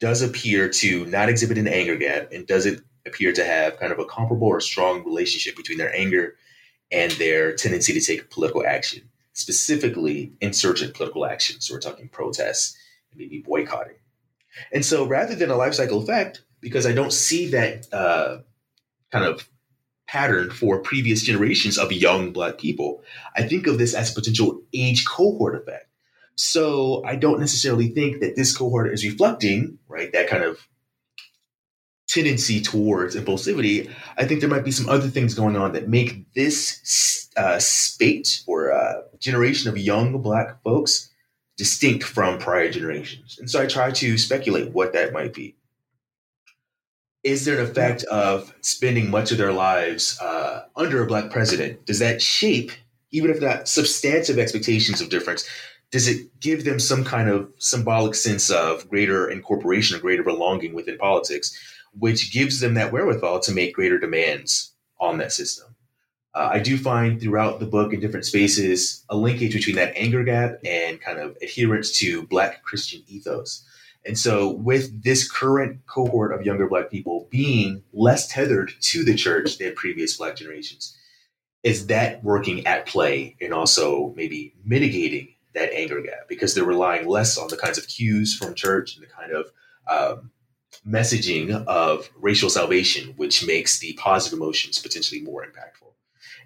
does 0.00 0.20
appear 0.20 0.68
to 0.68 1.06
not 1.06 1.28
exhibit 1.28 1.56
an 1.56 1.68
anger 1.68 1.94
gap 1.94 2.32
and 2.32 2.44
doesn't 2.44 2.82
appear 3.06 3.32
to 3.34 3.44
have 3.44 3.78
kind 3.78 3.92
of 3.92 4.00
a 4.00 4.04
comparable 4.04 4.48
or 4.48 4.60
strong 4.60 5.04
relationship 5.04 5.54
between 5.54 5.78
their 5.78 5.94
anger 5.94 6.34
and 6.90 7.12
their 7.12 7.54
tendency 7.54 7.92
to 7.92 8.00
take 8.00 8.30
political 8.30 8.66
action, 8.66 9.08
specifically 9.32 10.32
insurgent 10.40 10.94
political 10.94 11.24
action. 11.24 11.60
So 11.60 11.72
we're 11.72 11.78
talking 11.78 12.08
protests 12.08 12.76
and 13.12 13.20
maybe 13.20 13.38
boycotting. 13.38 13.94
And 14.72 14.84
so 14.84 15.06
rather 15.06 15.36
than 15.36 15.50
a 15.50 15.56
life 15.56 15.74
cycle 15.74 16.02
effect, 16.02 16.42
because 16.60 16.84
I 16.84 16.90
don't 16.90 17.12
see 17.12 17.46
that 17.50 17.86
uh, 17.94 18.38
kind 19.12 19.24
of 19.24 19.48
pattern 20.08 20.50
for 20.50 20.80
previous 20.80 21.22
generations 21.22 21.78
of 21.78 21.92
young 21.92 22.32
Black 22.32 22.58
people. 22.58 23.04
I 23.36 23.44
think 23.44 23.68
of 23.68 23.78
this 23.78 23.94
as 23.94 24.10
a 24.10 24.14
potential 24.14 24.60
age 24.74 25.06
cohort 25.06 25.54
effect. 25.54 25.86
So 26.36 27.02
I 27.04 27.16
don't 27.16 27.40
necessarily 27.40 27.88
think 27.88 28.20
that 28.20 28.36
this 28.36 28.56
cohort 28.56 28.92
is 28.92 29.04
reflecting, 29.04 29.78
right, 29.88 30.12
that 30.12 30.28
kind 30.28 30.42
of 30.42 30.66
tendency 32.08 32.60
towards 32.60 33.16
impulsivity. 33.16 33.90
I 34.16 34.24
think 34.24 34.40
there 34.40 34.48
might 34.48 34.64
be 34.64 34.72
some 34.72 34.88
other 34.88 35.08
things 35.08 35.34
going 35.34 35.56
on 35.56 35.72
that 35.72 35.88
make 35.88 36.32
this 36.34 37.30
uh, 37.36 37.58
spate 37.58 38.42
or 38.46 38.72
uh, 38.72 39.02
generation 39.18 39.70
of 39.70 39.78
young 39.78 40.20
Black 40.20 40.62
folks 40.62 41.10
distinct 41.56 42.04
from 42.04 42.38
prior 42.38 42.70
generations. 42.70 43.38
And 43.38 43.48
so 43.48 43.62
I 43.62 43.66
try 43.66 43.90
to 43.92 44.18
speculate 44.18 44.72
what 44.72 44.92
that 44.94 45.12
might 45.12 45.32
be 45.32 45.54
is 47.22 47.44
there 47.44 47.60
an 47.60 47.70
effect 47.70 48.02
of 48.04 48.54
spending 48.62 49.10
much 49.10 49.30
of 49.30 49.38
their 49.38 49.52
lives 49.52 50.18
uh, 50.20 50.64
under 50.74 51.02
a 51.02 51.06
black 51.06 51.30
president? 51.30 51.84
Does 51.86 52.00
that 52.00 52.20
shape, 52.20 52.72
even 53.10 53.30
if 53.30 53.40
not 53.40 53.68
substantive 53.68 54.38
expectations 54.38 55.00
of 55.00 55.08
difference, 55.08 55.48
does 55.92 56.08
it 56.08 56.40
give 56.40 56.64
them 56.64 56.80
some 56.80 57.04
kind 57.04 57.28
of 57.28 57.52
symbolic 57.58 58.14
sense 58.14 58.50
of 58.50 58.88
greater 58.88 59.30
incorporation 59.30 59.96
or 59.96 60.00
greater 60.00 60.24
belonging 60.24 60.74
within 60.74 60.96
politics, 60.96 61.56
which 61.96 62.32
gives 62.32 62.60
them 62.60 62.74
that 62.74 62.92
wherewithal 62.92 63.40
to 63.40 63.52
make 63.52 63.74
greater 63.74 63.98
demands 63.98 64.72
on 64.98 65.18
that 65.18 65.32
system? 65.32 65.76
Uh, 66.34 66.48
I 66.52 66.60
do 66.60 66.78
find 66.78 67.20
throughout 67.20 67.60
the 67.60 67.66
book 67.66 67.92
in 67.92 68.00
different 68.00 68.24
spaces 68.24 69.04
a 69.10 69.16
linkage 69.16 69.52
between 69.52 69.76
that 69.76 69.92
anger 69.94 70.24
gap 70.24 70.60
and 70.64 70.98
kind 70.98 71.18
of 71.18 71.36
adherence 71.42 71.92
to 71.98 72.26
Black 72.26 72.62
Christian 72.62 73.02
ethos. 73.06 73.62
And 74.06 74.18
so, 74.18 74.50
with 74.50 75.04
this 75.04 75.30
current 75.30 75.84
cohort 75.86 76.32
of 76.32 76.44
younger 76.46 76.66
Black 76.66 76.90
people 76.90 77.28
being 77.30 77.84
less 77.92 78.26
tethered 78.26 78.72
to 78.80 79.04
the 79.04 79.14
church 79.14 79.58
than 79.58 79.74
previous 79.74 80.16
Black 80.16 80.36
generations, 80.36 80.96
is 81.62 81.86
that 81.88 82.24
working 82.24 82.66
at 82.66 82.86
play 82.86 83.36
and 83.42 83.52
also 83.52 84.14
maybe 84.16 84.54
mitigating 84.64 85.28
that 85.54 85.72
anger 85.72 86.00
gap 86.00 86.28
because 86.28 86.54
they're 86.54 86.64
relying 86.64 87.06
less 87.06 87.38
on 87.38 87.48
the 87.48 87.56
kinds 87.56 87.78
of 87.78 87.88
cues 87.88 88.34
from 88.34 88.54
church 88.54 88.96
and 88.96 89.04
the 89.04 89.10
kind 89.10 89.32
of 89.32 89.50
um, 89.88 90.30
messaging 90.86 91.50
of 91.66 92.10
racial 92.20 92.50
salvation, 92.50 93.14
which 93.16 93.46
makes 93.46 93.78
the 93.78 93.92
positive 93.94 94.38
emotions 94.38 94.78
potentially 94.78 95.20
more 95.20 95.44
impactful. 95.44 95.92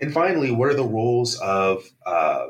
And 0.00 0.12
finally, 0.12 0.50
what 0.50 0.68
are 0.68 0.74
the 0.74 0.84
roles 0.84 1.38
of 1.40 1.88
uh, 2.04 2.48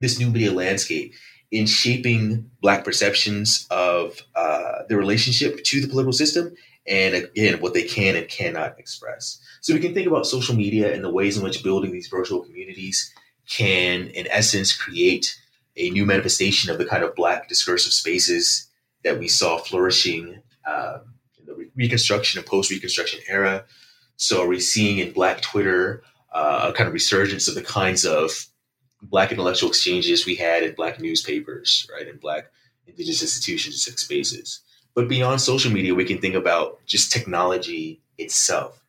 this 0.00 0.18
new 0.18 0.30
media 0.30 0.52
landscape 0.52 1.14
in 1.50 1.66
shaping 1.66 2.50
Black 2.62 2.84
perceptions 2.84 3.66
of 3.70 4.22
uh, 4.34 4.82
the 4.88 4.96
relationship 4.96 5.62
to 5.64 5.80
the 5.80 5.88
political 5.88 6.12
system 6.12 6.54
and 6.86 7.14
again, 7.14 7.60
what 7.60 7.74
they 7.74 7.82
can 7.82 8.16
and 8.16 8.28
cannot 8.28 8.78
express. 8.78 9.40
So 9.60 9.74
we 9.74 9.80
can 9.80 9.94
think 9.94 10.06
about 10.06 10.26
social 10.26 10.54
media 10.54 10.92
and 10.92 11.04
the 11.04 11.10
ways 11.10 11.36
in 11.36 11.44
which 11.44 11.62
building 11.62 11.92
these 11.92 12.08
virtual 12.08 12.40
communities 12.40 13.12
can, 13.48 14.08
in 14.08 14.26
essence, 14.28 14.76
create 14.76 15.38
a 15.76 15.90
new 15.90 16.04
manifestation 16.04 16.70
of 16.70 16.78
the 16.78 16.84
kind 16.84 17.02
of 17.02 17.14
Black 17.14 17.48
discursive 17.48 17.92
spaces 17.92 18.68
that 19.04 19.18
we 19.18 19.28
saw 19.28 19.58
flourishing 19.58 20.42
uh, 20.66 20.98
in 21.38 21.46
the 21.46 21.70
Reconstruction 21.74 22.38
and 22.38 22.46
post 22.46 22.70
Reconstruction 22.70 23.20
era. 23.28 23.64
So, 24.16 24.42
are 24.42 24.48
we 24.48 24.60
seeing 24.60 24.98
in 24.98 25.12
Black 25.12 25.40
Twitter 25.40 26.02
uh, 26.32 26.70
a 26.70 26.72
kind 26.72 26.86
of 26.86 26.94
resurgence 26.94 27.48
of 27.48 27.54
the 27.54 27.62
kinds 27.62 28.04
of 28.04 28.30
black 29.02 29.32
intellectual 29.32 29.70
exchanges 29.70 30.26
we 30.26 30.34
had 30.34 30.62
in 30.62 30.74
black 30.74 31.00
newspapers, 31.00 31.88
right, 31.92 32.06
in 32.06 32.16
black 32.18 32.50
indigenous 32.86 33.22
institutions 33.22 33.86
and 33.88 33.98
spaces. 33.98 34.60
But 34.94 35.08
beyond 35.08 35.40
social 35.40 35.72
media, 35.72 35.94
we 35.94 36.04
can 36.04 36.18
think 36.18 36.34
about 36.34 36.84
just 36.86 37.12
technology 37.12 38.02
itself. 38.18 38.82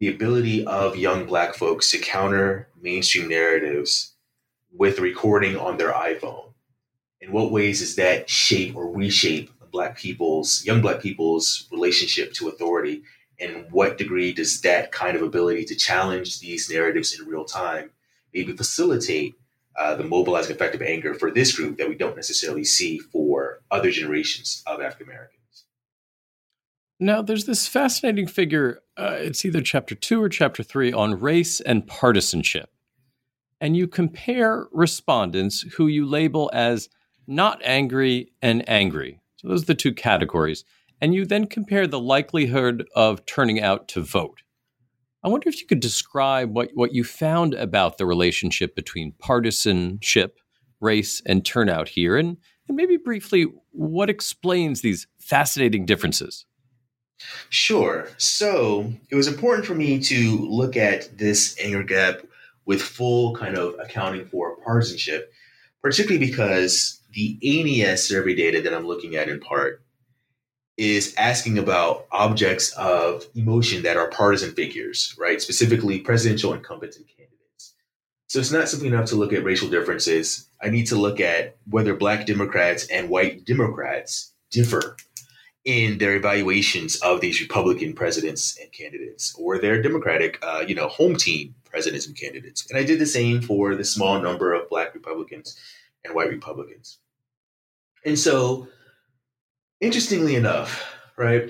The 0.00 0.08
ability 0.08 0.66
of 0.66 0.96
young 0.96 1.26
black 1.26 1.54
folks 1.54 1.90
to 1.92 1.98
counter 1.98 2.68
mainstream 2.80 3.28
narratives 3.28 4.14
with 4.72 4.98
recording 4.98 5.56
on 5.56 5.76
their 5.76 5.92
iPhone. 5.92 6.52
In 7.20 7.32
what 7.32 7.52
ways 7.52 7.80
does 7.80 7.96
that 7.96 8.28
shape 8.28 8.74
or 8.74 8.90
reshape 8.90 9.50
black 9.70 9.96
people's 9.96 10.64
young 10.64 10.80
black 10.80 11.00
people's 11.00 11.68
relationship 11.70 12.32
to 12.34 12.48
authority? 12.48 13.02
And 13.40 13.66
what 13.70 13.98
degree 13.98 14.32
does 14.32 14.60
that 14.62 14.92
kind 14.92 15.16
of 15.16 15.22
ability 15.22 15.64
to 15.66 15.74
challenge 15.74 16.40
these 16.40 16.70
narratives 16.70 17.18
in 17.18 17.26
real 17.26 17.44
time 17.44 17.90
maybe 18.32 18.52
facilitate 18.52 19.34
uh, 19.78 19.94
the 19.94 20.04
mobilizing 20.04 20.54
effect 20.54 20.74
of 20.74 20.82
anger 20.82 21.14
for 21.14 21.30
this 21.30 21.56
group 21.56 21.78
that 21.78 21.88
we 21.88 21.94
don't 21.94 22.16
necessarily 22.16 22.64
see 22.64 22.98
for 22.98 23.62
other 23.70 23.90
generations 23.90 24.62
of 24.66 24.80
African 24.80 25.08
Americans. 25.08 25.64
Now, 27.00 27.22
there's 27.22 27.46
this 27.46 27.66
fascinating 27.66 28.26
figure, 28.26 28.80
uh, 28.96 29.16
it's 29.18 29.44
either 29.44 29.60
chapter 29.60 29.94
two 29.94 30.22
or 30.22 30.28
chapter 30.28 30.62
three, 30.62 30.92
on 30.92 31.18
race 31.18 31.60
and 31.60 31.86
partisanship. 31.86 32.70
And 33.62 33.76
you 33.76 33.86
compare 33.86 34.66
respondents 34.72 35.62
who 35.76 35.86
you 35.86 36.04
label 36.04 36.50
as 36.52 36.88
not 37.28 37.60
angry 37.62 38.32
and 38.42 38.68
angry. 38.68 39.20
So 39.36 39.46
those 39.46 39.62
are 39.62 39.66
the 39.66 39.76
two 39.76 39.94
categories. 39.94 40.64
And 41.00 41.14
you 41.14 41.24
then 41.24 41.46
compare 41.46 41.86
the 41.86 42.00
likelihood 42.00 42.84
of 42.96 43.24
turning 43.24 43.62
out 43.62 43.86
to 43.88 44.00
vote. 44.00 44.42
I 45.22 45.28
wonder 45.28 45.48
if 45.48 45.60
you 45.60 45.68
could 45.68 45.78
describe 45.78 46.52
what, 46.52 46.70
what 46.74 46.92
you 46.92 47.04
found 47.04 47.54
about 47.54 47.98
the 47.98 48.04
relationship 48.04 48.74
between 48.74 49.12
partisanship, 49.20 50.40
race, 50.80 51.22
and 51.24 51.44
turnout 51.44 51.90
here, 51.90 52.16
and, 52.16 52.38
and 52.66 52.76
maybe 52.76 52.96
briefly 52.96 53.46
what 53.70 54.10
explains 54.10 54.80
these 54.80 55.06
fascinating 55.20 55.86
differences. 55.86 56.46
Sure. 57.48 58.08
So 58.16 58.92
it 59.08 59.14
was 59.14 59.28
important 59.28 59.66
for 59.66 59.76
me 59.76 60.00
to 60.00 60.38
look 60.48 60.76
at 60.76 61.16
this 61.16 61.56
anger 61.60 61.84
gap 61.84 62.22
with 62.64 62.82
full 62.82 63.34
kind 63.36 63.56
of 63.56 63.76
accounting 63.80 64.26
for 64.26 64.56
partisanship, 64.56 65.32
particularly 65.82 66.24
because 66.26 67.00
the 67.12 67.38
ANES 67.42 68.06
survey 68.06 68.34
data 68.34 68.62
that 68.62 68.74
I'm 68.74 68.86
looking 68.86 69.16
at 69.16 69.28
in 69.28 69.40
part 69.40 69.82
is 70.76 71.14
asking 71.18 71.58
about 71.58 72.06
objects 72.10 72.72
of 72.72 73.26
emotion 73.34 73.82
that 73.82 73.96
are 73.96 74.08
partisan 74.08 74.52
figures, 74.52 75.14
right? 75.18 75.40
Specifically, 75.40 76.00
presidential 76.00 76.54
incumbents 76.54 76.96
and 76.96 77.06
candidates. 77.06 77.74
So 78.28 78.40
it's 78.40 78.50
not 78.50 78.68
simply 78.68 78.88
enough 78.88 79.10
to 79.10 79.16
look 79.16 79.32
at 79.34 79.44
racial 79.44 79.68
differences. 79.68 80.48
I 80.62 80.70
need 80.70 80.86
to 80.86 80.96
look 80.96 81.20
at 81.20 81.56
whether 81.68 81.94
Black 81.94 82.26
Democrats 82.26 82.86
and 82.86 83.10
white 83.10 83.44
Democrats 83.44 84.32
differ 84.50 84.96
in 85.64 85.98
their 85.98 86.16
evaluations 86.16 86.96
of 86.96 87.20
these 87.20 87.40
Republican 87.40 87.92
presidents 87.92 88.58
and 88.60 88.72
candidates, 88.72 89.34
or 89.38 89.58
their 89.58 89.80
Democratic, 89.80 90.38
uh, 90.42 90.64
you 90.66 90.74
know, 90.74 90.88
home 90.88 91.16
team 91.16 91.54
presidents 91.64 92.06
and 92.06 92.16
candidates. 92.16 92.68
And 92.68 92.78
I 92.78 92.84
did 92.84 92.98
the 92.98 93.06
same 93.06 93.40
for 93.40 93.74
the 93.74 93.84
small 93.84 94.20
number 94.20 94.52
of 94.52 94.68
Black 94.68 94.92
Republicans 94.94 95.56
and 96.04 96.14
white 96.14 96.30
Republicans. 96.30 96.98
And 98.04 98.18
so, 98.18 98.68
interestingly 99.80 100.34
enough, 100.34 100.84
right, 101.16 101.48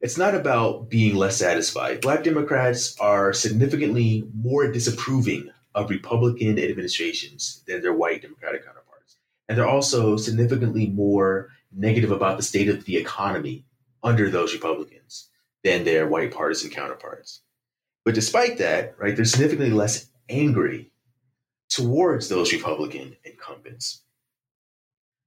it's 0.00 0.18
not 0.18 0.34
about 0.34 0.90
being 0.90 1.14
less 1.14 1.36
satisfied. 1.36 2.00
Black 2.00 2.24
Democrats 2.24 2.98
are 2.98 3.32
significantly 3.32 4.28
more 4.34 4.70
disapproving 4.70 5.50
of 5.74 5.88
Republican 5.88 6.58
administrations 6.58 7.62
than 7.68 7.80
their 7.80 7.94
white 7.94 8.22
Democratic 8.22 8.64
counterparts. 8.64 9.16
And 9.48 9.56
they're 9.56 9.68
also 9.68 10.16
significantly 10.16 10.88
more 10.88 11.50
negative 11.74 12.10
about 12.10 12.36
the 12.36 12.42
state 12.42 12.68
of 12.68 12.84
the 12.84 12.96
economy 12.96 13.64
under 14.02 14.30
those 14.30 14.52
Republicans 14.52 15.28
than 15.64 15.84
their 15.84 16.06
white 16.08 16.32
partisan 16.32 16.70
counterparts. 16.70 17.42
But 18.04 18.14
despite 18.14 18.58
that, 18.58 18.96
right, 18.98 19.14
they're 19.14 19.24
significantly 19.24 19.70
less 19.70 20.10
angry 20.28 20.90
towards 21.68 22.28
those 22.28 22.52
Republican 22.52 23.16
incumbents. 23.24 24.02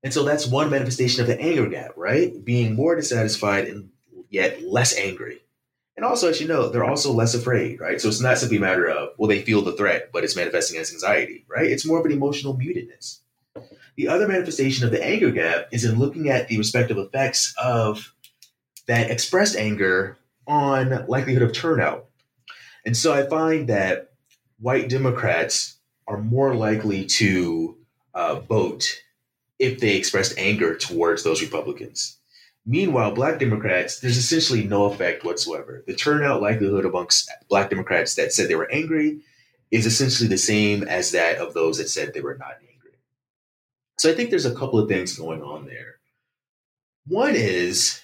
And 0.03 0.13
so 0.13 0.23
that's 0.23 0.45
one 0.45 0.69
manifestation 0.69 1.21
of 1.21 1.27
the 1.27 1.39
anger 1.39 1.67
gap, 1.67 1.91
right? 1.95 2.43
Being 2.43 2.75
more 2.75 2.95
dissatisfied 2.95 3.65
and 3.65 3.89
yet 4.29 4.61
less 4.61 4.95
angry. 4.95 5.41
And 5.97 6.05
also, 6.05 6.29
as 6.29 6.41
you 6.41 6.47
know, 6.47 6.69
they're 6.69 6.83
also 6.83 7.13
less 7.13 7.33
afraid, 7.33 7.79
right? 7.79 8.01
So 8.01 8.09
it's 8.09 8.21
not 8.21 8.37
simply 8.37 8.57
a 8.57 8.61
matter 8.61 8.87
of, 8.87 9.11
well, 9.17 9.29
they 9.29 9.41
feel 9.41 9.61
the 9.61 9.71
threat, 9.71 10.09
but 10.11 10.23
it's 10.23 10.35
manifesting 10.35 10.77
as 10.79 10.91
anxiety, 10.91 11.45
right? 11.47 11.65
It's 11.71 11.85
more 11.85 11.99
of 11.99 12.05
an 12.05 12.11
emotional 12.11 12.53
mutedness. 12.53 13.21
The 13.97 14.07
other 14.07 14.27
manifestation 14.27 14.85
of 14.85 14.91
the 14.91 15.03
anger 15.03 15.31
gap 15.31 15.67
is 15.71 15.85
in 15.85 15.99
looking 15.99 16.29
at 16.29 16.47
the 16.47 16.57
respective 16.57 16.97
effects 16.97 17.53
of 17.61 18.13
that 18.87 19.09
expressed 19.09 19.55
anger 19.55 20.17
on 20.47 21.05
likelihood 21.07 21.43
of 21.43 21.53
turnout. 21.53 22.05
And 22.85 22.95
so 22.95 23.13
I 23.13 23.27
find 23.27 23.69
that 23.69 24.11
white 24.59 24.89
Democrats 24.89 25.77
are 26.07 26.17
more 26.17 26.53
likely 26.55 27.05
to 27.05 27.77
uh, 28.13 28.35
vote 28.41 29.01
if 29.57 29.79
they 29.79 29.95
expressed 29.95 30.37
anger 30.37 30.75
towards 30.75 31.23
those 31.23 31.41
Republicans. 31.41 32.17
Meanwhile, 32.65 33.11
black 33.13 33.39
Democrats, 33.39 33.99
there's 33.99 34.17
essentially 34.17 34.63
no 34.63 34.85
effect 34.85 35.23
whatsoever. 35.23 35.83
The 35.87 35.95
turnout 35.95 36.41
likelihood 36.41 36.85
amongst 36.85 37.31
black 37.47 37.69
Democrats 37.69 38.15
that 38.15 38.33
said 38.33 38.49
they 38.49 38.55
were 38.55 38.71
angry 38.71 39.21
is 39.71 39.85
essentially 39.85 40.27
the 40.27 40.37
same 40.37 40.83
as 40.83 41.11
that 41.11 41.37
of 41.37 41.53
those 41.53 41.77
that 41.77 41.89
said 41.89 42.13
they 42.13 42.21
were 42.21 42.37
not. 42.37 42.55
So 43.97 44.09
I 44.09 44.13
think 44.13 44.29
there's 44.29 44.45
a 44.45 44.55
couple 44.55 44.79
of 44.79 44.89
things 44.89 45.17
going 45.17 45.41
on 45.41 45.65
there. 45.65 45.95
One 47.07 47.35
is 47.35 48.01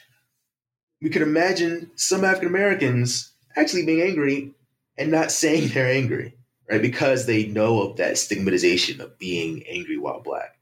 we 1.02 1.10
could 1.10 1.22
imagine 1.22 1.92
some 1.96 2.24
African 2.24 2.48
Americans 2.48 3.32
actually 3.58 3.86
being 3.86 4.02
angry 4.02 4.54
and 4.98 5.12
not 5.12 5.32
saying 5.42 5.70
they're 5.70 5.92
angry, 5.92 6.38
right? 6.70 6.82
Because 6.82 7.26
they 7.26 7.48
know 7.48 7.82
of 7.82 7.98
that 7.98 8.18
stigmatization 8.18 9.02
of 9.02 9.18
being 9.18 9.64
angry 9.68 9.98
while 9.98 10.22
black. 10.22 10.56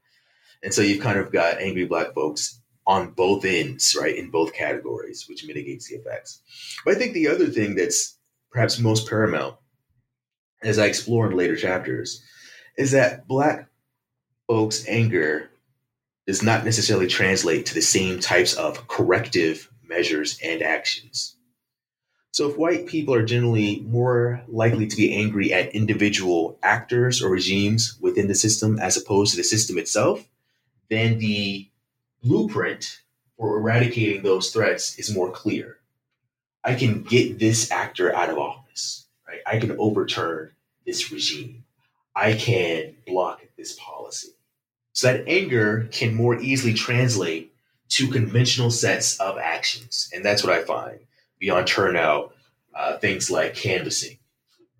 And 0.62 0.74
so 0.74 0.82
you've 0.82 1.02
kind 1.02 1.18
of 1.18 1.32
got 1.32 1.58
angry 1.58 1.86
black 1.86 2.14
folks 2.14 2.60
on 2.86 3.12
both 3.12 3.44
ends, 3.44 3.96
right, 3.98 4.16
in 4.16 4.30
both 4.30 4.52
categories, 4.52 5.26
which 5.28 5.46
mitigates 5.46 5.88
the 5.88 5.96
effects. 5.96 6.42
But 6.84 6.96
I 6.96 6.98
think 6.98 7.12
the 7.12 7.28
other 7.28 7.46
thing 7.46 7.76
that's 7.76 8.18
perhaps 8.50 8.78
most 8.78 9.08
paramount 9.08 9.56
as 10.62 10.78
I 10.78 10.86
explore 10.86 11.30
in 11.30 11.36
later 11.36 11.56
chapters 11.56 12.22
is 12.76 12.90
that 12.90 13.26
black 13.26 13.69
folks' 14.50 14.84
anger 14.88 15.48
does 16.26 16.42
not 16.42 16.64
necessarily 16.64 17.06
translate 17.06 17.66
to 17.66 17.72
the 17.72 17.80
same 17.80 18.18
types 18.18 18.52
of 18.54 18.88
corrective 18.88 19.70
measures 19.88 20.40
and 20.42 20.60
actions. 20.60 21.36
So, 22.32 22.50
if 22.50 22.58
white 22.58 22.86
people 22.86 23.14
are 23.14 23.24
generally 23.24 23.78
more 23.86 24.42
likely 24.48 24.88
to 24.88 24.96
be 24.96 25.14
angry 25.14 25.52
at 25.52 25.72
individual 25.72 26.58
actors 26.64 27.22
or 27.22 27.30
regimes 27.30 27.96
within 28.00 28.26
the 28.26 28.34
system 28.34 28.80
as 28.80 28.96
opposed 28.96 29.30
to 29.30 29.36
the 29.36 29.44
system 29.44 29.78
itself, 29.78 30.26
then 30.88 31.18
the 31.18 31.68
blueprint 32.20 33.02
for 33.36 33.56
eradicating 33.56 34.24
those 34.24 34.50
threats 34.50 34.98
is 34.98 35.14
more 35.14 35.30
clear. 35.30 35.78
I 36.64 36.74
can 36.74 37.04
get 37.04 37.38
this 37.38 37.70
actor 37.70 38.12
out 38.12 38.30
of 38.30 38.38
office, 38.38 39.06
right? 39.28 39.42
I 39.46 39.60
can 39.60 39.76
overturn 39.78 40.50
this 40.84 41.12
regime. 41.12 41.62
I 42.16 42.32
can 42.32 42.96
block 43.06 43.42
this 43.56 43.78
policy. 43.78 44.30
So 44.92 45.12
that 45.12 45.28
anger 45.28 45.88
can 45.92 46.14
more 46.14 46.38
easily 46.40 46.74
translate 46.74 47.52
to 47.90 48.08
conventional 48.08 48.70
sets 48.70 49.18
of 49.20 49.38
actions. 49.38 50.10
And 50.14 50.24
that's 50.24 50.44
what 50.44 50.52
I 50.52 50.62
find 50.62 51.00
beyond 51.38 51.66
turnout, 51.66 52.34
uh, 52.74 52.98
things 52.98 53.30
like 53.30 53.54
canvassing, 53.54 54.18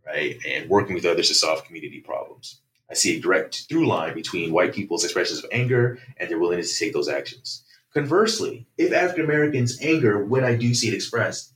right? 0.06 0.38
And 0.46 0.68
working 0.68 0.94
with 0.94 1.06
others 1.06 1.28
to 1.28 1.34
solve 1.34 1.64
community 1.64 2.00
problems. 2.00 2.60
I 2.90 2.94
see 2.94 3.16
a 3.16 3.20
direct 3.20 3.66
through 3.68 3.86
line 3.86 4.14
between 4.14 4.52
white 4.52 4.74
people's 4.74 5.04
expressions 5.04 5.42
of 5.42 5.50
anger 5.52 5.98
and 6.16 6.28
their 6.28 6.38
willingness 6.38 6.76
to 6.76 6.84
take 6.84 6.92
those 6.92 7.08
actions. 7.08 7.64
Conversely, 7.94 8.66
if 8.78 8.92
African 8.92 9.24
Americans' 9.24 9.80
anger, 9.80 10.24
when 10.24 10.44
I 10.44 10.54
do 10.54 10.74
see 10.74 10.88
it 10.88 10.94
expressed, 10.94 11.52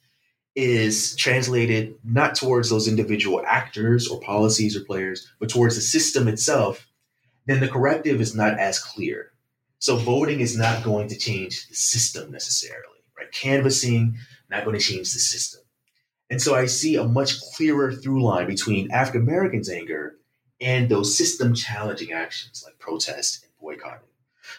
is 0.54 1.16
translated 1.16 1.96
not 2.04 2.36
towards 2.36 2.70
those 2.70 2.86
individual 2.86 3.42
actors 3.46 4.06
or 4.06 4.20
policies 4.20 4.76
or 4.76 4.84
players, 4.84 5.28
but 5.40 5.48
towards 5.48 5.74
the 5.74 5.80
system 5.80 6.28
itself, 6.28 6.86
then 7.46 7.60
the 7.60 7.68
corrective 7.68 8.20
is 8.20 8.34
not 8.34 8.58
as 8.58 8.78
clear. 8.78 9.32
So 9.78 9.96
voting 9.96 10.40
is 10.40 10.56
not 10.56 10.82
going 10.82 11.08
to 11.08 11.18
change 11.18 11.68
the 11.68 11.74
system 11.74 12.30
necessarily, 12.30 13.02
right? 13.18 13.30
Canvassing, 13.32 14.16
not 14.50 14.64
going 14.64 14.78
to 14.78 14.82
change 14.82 15.12
the 15.12 15.18
system. 15.18 15.60
And 16.30 16.40
so 16.40 16.54
I 16.54 16.66
see 16.66 16.96
a 16.96 17.04
much 17.04 17.40
clearer 17.40 17.92
through 17.92 18.22
line 18.22 18.46
between 18.46 18.90
African 18.90 19.22
Americans' 19.22 19.68
anger 19.68 20.16
and 20.60 20.88
those 20.88 21.16
system 21.16 21.54
challenging 21.54 22.12
actions 22.12 22.62
like 22.64 22.78
protest 22.78 23.42
and 23.42 23.52
boycotting. 23.60 24.08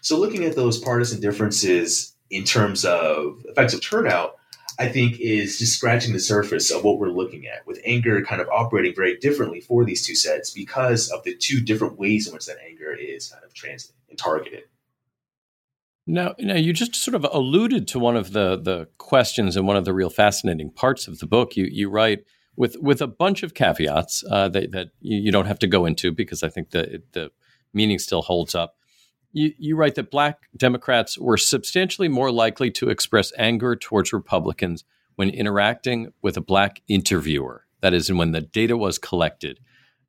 So 0.01 0.19
looking 0.19 0.43
at 0.43 0.55
those 0.55 0.77
partisan 0.77 1.19
differences 1.19 2.15
in 2.29 2.43
terms 2.43 2.85
of 2.85 3.43
effects 3.45 3.73
of 3.73 3.81
turnout, 3.81 4.35
I 4.77 4.87
think 4.89 5.19
is 5.19 5.57
just 5.57 5.77
scratching 5.77 6.13
the 6.13 6.19
surface 6.19 6.71
of 6.71 6.83
what 6.83 6.99
we're 6.99 7.09
looking 7.09 7.47
at, 7.47 7.65
with 7.65 7.79
anger 7.85 8.21
kind 8.23 8.41
of 8.41 8.49
operating 8.49 8.93
very 8.93 9.17
differently 9.17 9.61
for 9.61 9.85
these 9.85 10.05
two 10.05 10.15
sets 10.15 10.51
because 10.51 11.09
of 11.09 11.23
the 11.23 11.35
two 11.35 11.61
different 11.61 11.97
ways 11.97 12.27
in 12.27 12.33
which 12.33 12.45
that 12.47 12.57
anger 12.67 12.93
is 12.93 13.29
kind 13.29 13.43
of 13.43 13.53
translated 13.53 13.95
and 14.09 14.17
targeted. 14.17 14.63
Now, 16.07 16.35
now 16.39 16.55
you 16.55 16.73
just 16.73 16.95
sort 16.95 17.15
of 17.15 17.25
alluded 17.31 17.87
to 17.89 17.99
one 17.99 18.15
of 18.15 18.33
the 18.33 18.59
the 18.61 18.87
questions 18.97 19.55
and 19.55 19.65
one 19.65 19.75
of 19.77 19.85
the 19.85 19.93
real 19.93 20.09
fascinating 20.09 20.69
parts 20.71 21.07
of 21.07 21.19
the 21.19 21.25
book. 21.25 21.55
You 21.55 21.65
you 21.65 21.89
write 21.89 22.25
with 22.55 22.77
with 22.79 23.01
a 23.01 23.07
bunch 23.07 23.43
of 23.43 23.53
caveats 23.53 24.23
uh, 24.29 24.49
that 24.49 24.71
that 24.71 24.89
you, 25.01 25.31
don't 25.31 25.47
have 25.47 25.59
to 25.59 25.67
go 25.67 25.85
into 25.85 26.11
because 26.11 26.43
I 26.43 26.49
think 26.49 26.71
the 26.71 27.01
the 27.13 27.31
meaning 27.73 27.99
still 27.99 28.21
holds 28.21 28.53
up. 28.53 28.77
You, 29.35 29.53
you 29.57 29.75
write 29.75 29.95
that 29.95 30.11
black 30.11 30.43
Democrats 30.55 31.17
were 31.17 31.35
substantially 31.35 32.07
more 32.07 32.31
likely 32.31 32.71
to 32.71 32.89
express 32.89 33.33
anger 33.37 33.75
towards 33.75 34.13
Republicans 34.13 34.85
when 35.17 35.29
interacting 35.29 36.13
with 36.21 36.37
a 36.37 36.41
black 36.41 36.81
interviewer. 36.87 37.65
That 37.81 37.93
is, 37.93 38.09
when 38.09 38.31
the 38.31 38.39
data 38.39 38.77
was 38.77 38.97
collected. 38.97 39.59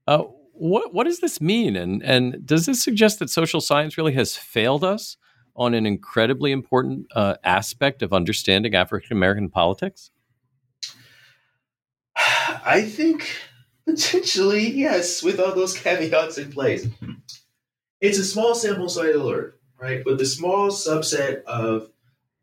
Uh, 0.06 0.22
what 0.52 0.94
what 0.94 1.04
does 1.04 1.18
this 1.18 1.40
mean, 1.40 1.74
and 1.74 2.04
and 2.04 2.46
does 2.46 2.66
this 2.66 2.80
suggest 2.80 3.18
that 3.18 3.28
social 3.28 3.60
science 3.60 3.98
really 3.98 4.14
has 4.14 4.36
failed 4.36 4.84
us 4.84 5.16
on 5.56 5.74
an 5.74 5.86
incredibly 5.86 6.52
important 6.52 7.08
uh, 7.12 7.34
aspect 7.42 8.02
of 8.02 8.12
understanding 8.12 8.76
African 8.76 9.16
American 9.16 9.50
politics? 9.50 10.12
I 12.16 12.82
think 12.82 13.28
potentially 13.84 14.70
yes, 14.70 15.20
with 15.20 15.40
all 15.40 15.52
those 15.52 15.76
caveats 15.76 16.38
in 16.38 16.52
place. 16.52 16.86
It's 18.00 18.18
a 18.18 18.24
small 18.24 18.54
sample 18.54 18.88
size 18.88 19.14
alert, 19.14 19.58
right? 19.80 20.02
But 20.04 20.18
the 20.18 20.26
small 20.26 20.70
subset 20.70 21.42
of 21.44 21.90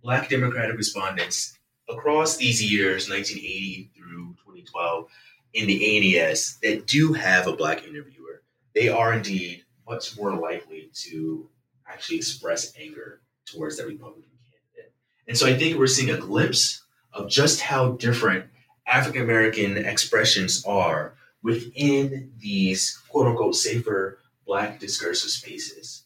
Black 0.01 0.29
Democratic 0.29 0.77
respondents 0.77 1.57
across 1.87 2.37
these 2.37 2.63
years, 2.63 3.07
1980 3.09 3.91
through 3.95 4.35
2012, 4.45 5.07
in 5.53 5.67
the 5.67 6.15
ANES 6.15 6.57
that 6.63 6.87
do 6.87 7.13
have 7.13 7.47
a 7.47 7.55
Black 7.55 7.83
interviewer, 7.83 8.41
they 8.73 8.89
are 8.89 9.13
indeed 9.13 9.63
much 9.87 10.17
more 10.17 10.33
likely 10.33 10.89
to 10.93 11.47
actually 11.87 12.17
express 12.17 12.73
anger 12.79 13.21
towards 13.45 13.77
that 13.77 13.85
Republican 13.85 14.31
candidate. 14.49 14.93
And 15.27 15.37
so 15.37 15.45
I 15.45 15.55
think 15.55 15.77
we're 15.77 15.87
seeing 15.87 16.09
a 16.09 16.17
glimpse 16.17 16.83
of 17.13 17.29
just 17.29 17.61
how 17.61 17.91
different 17.91 18.45
African 18.87 19.21
American 19.21 19.77
expressions 19.77 20.65
are 20.65 21.13
within 21.43 22.31
these 22.39 22.99
quote 23.09 23.27
unquote 23.27 23.55
safer 23.55 24.17
Black 24.45 24.79
discursive 24.79 25.29
spaces. 25.29 26.03